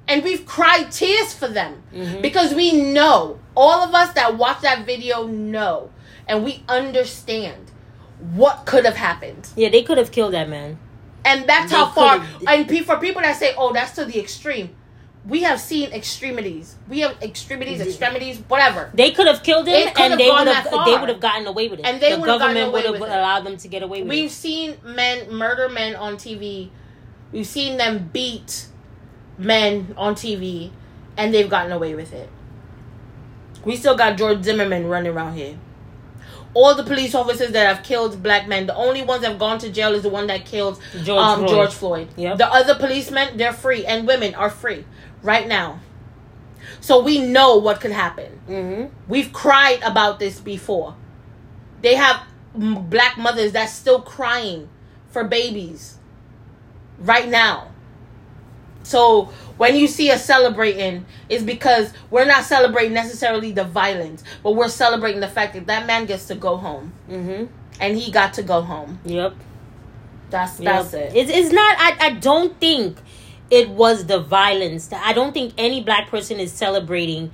[0.08, 2.22] and we've cried tears for them Mhm.
[2.22, 5.92] because we know all of us that watch that video know,
[6.28, 7.72] and we understand
[8.34, 9.50] what could have happened.
[9.58, 10.80] Yeah, they could have killed that man.
[11.26, 12.26] And that's They how far.
[12.48, 14.74] And for people that say, "Oh, that's to the extreme,"
[15.28, 16.78] we have seen extremities.
[16.88, 18.92] We have extremities, extremities, whatever.
[18.94, 21.68] They could have killed him, It and they would have they would have gotten away
[21.68, 21.86] with it.
[21.86, 24.08] And they the would have gotten government would have allowed them to get away with
[24.08, 24.16] it.
[24.16, 26.70] We've seen men murder men on TV.
[27.34, 28.68] We've seen them beat
[29.38, 30.72] men on TV,
[31.18, 32.30] and they've gotten away with it.
[33.66, 35.58] We still got George Zimmerman running around here.
[36.54, 39.60] All the police officers that have killed black men, the only ones that have gone
[39.60, 41.50] to jail is the one that killed George um, Floyd.
[41.50, 42.08] George Floyd.
[42.18, 42.38] Yep.
[42.38, 44.86] The other policemen, they're free, and women are free
[45.22, 45.80] right now.
[46.82, 48.40] So we know what could happen.
[48.48, 48.94] Mm-hmm.
[49.08, 50.96] We've cried about this before.
[51.82, 52.24] They have
[52.56, 54.70] black mothers that's still crying
[55.10, 55.98] for babies
[57.00, 57.72] right now.
[58.90, 59.26] So
[59.58, 64.68] when you see us celebrating, it's because we're not celebrating necessarily the violence, but we're
[64.68, 67.46] celebrating the fact that that man gets to go home, Mm-hmm.
[67.80, 69.00] and he got to go home.
[69.06, 69.36] Yep.
[70.32, 70.74] That's Yep.
[70.74, 71.12] that's it.
[71.16, 71.76] It's, it's not.
[71.80, 72.98] I, I don't think
[73.52, 74.90] it was the violence.
[74.92, 77.30] I don't think any black person is celebrating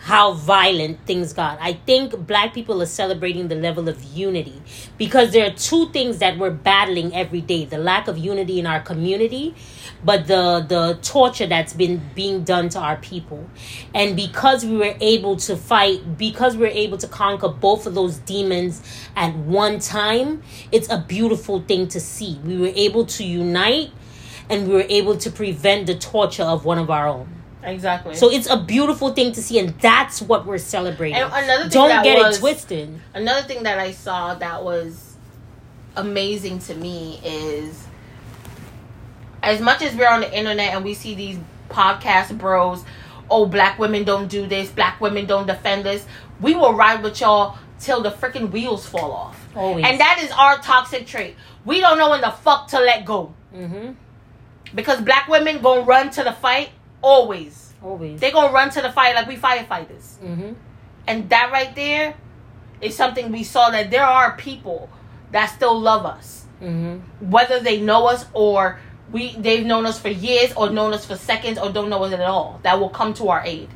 [0.00, 1.58] how violent things got.
[1.60, 4.62] I think black people are celebrating the level of unity
[4.96, 8.66] because there are two things that we're battling every day the lack of unity in
[8.66, 9.56] our community
[10.04, 13.48] but the the torture that's been being done to our people
[13.94, 17.94] and because we were able to fight because we were able to conquer both of
[17.94, 18.80] those demons
[19.16, 23.90] at one time it's a beautiful thing to see we were able to unite
[24.48, 27.28] and we were able to prevent the torture of one of our own
[27.64, 28.14] Exactly.
[28.14, 31.16] so it's a beautiful thing to see, and that's what we're celebrating.
[31.20, 33.00] And another thing Don't that get was- it twisted.
[33.14, 35.16] another thing that I saw that was
[35.96, 37.84] amazing to me is
[39.48, 41.38] as much as we're on the internet and we see these
[41.70, 42.84] podcast bros,
[43.30, 46.06] oh black women don't do this, black women don't defend this,
[46.40, 49.48] we will ride with y'all till the freaking wheels fall off.
[49.56, 49.86] Always.
[49.86, 51.34] And that is our toxic trait.
[51.64, 53.32] We don't know when the fuck to let go.
[53.54, 53.92] Mm-hmm.
[54.74, 56.70] Because black women gonna run to the fight
[57.00, 57.72] always.
[57.82, 58.20] Always.
[58.20, 60.18] They gonna run to the fight like we firefighters.
[60.18, 60.52] mm-hmm.
[61.06, 62.14] And that right there
[62.82, 64.90] is something we saw that there are people
[65.32, 66.44] that still love us.
[66.62, 67.30] Mm-hmm.
[67.30, 68.80] Whether they know us or
[69.12, 72.12] we they've known us for years or known us for seconds or don't know us
[72.12, 72.60] at all.
[72.62, 73.68] That will come to our aid.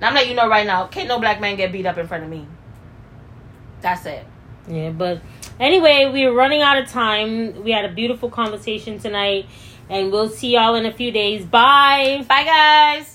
[0.00, 2.06] Now I'm letting you know right now, can't no black man get beat up in
[2.06, 2.46] front of me.
[3.80, 4.24] That's it.
[4.66, 5.20] Yeah, but
[5.60, 7.62] anyway, we're running out of time.
[7.64, 9.46] We had a beautiful conversation tonight,
[9.88, 11.44] and we'll see y'all in a few days.
[11.44, 12.24] Bye.
[12.26, 13.13] Bye guys.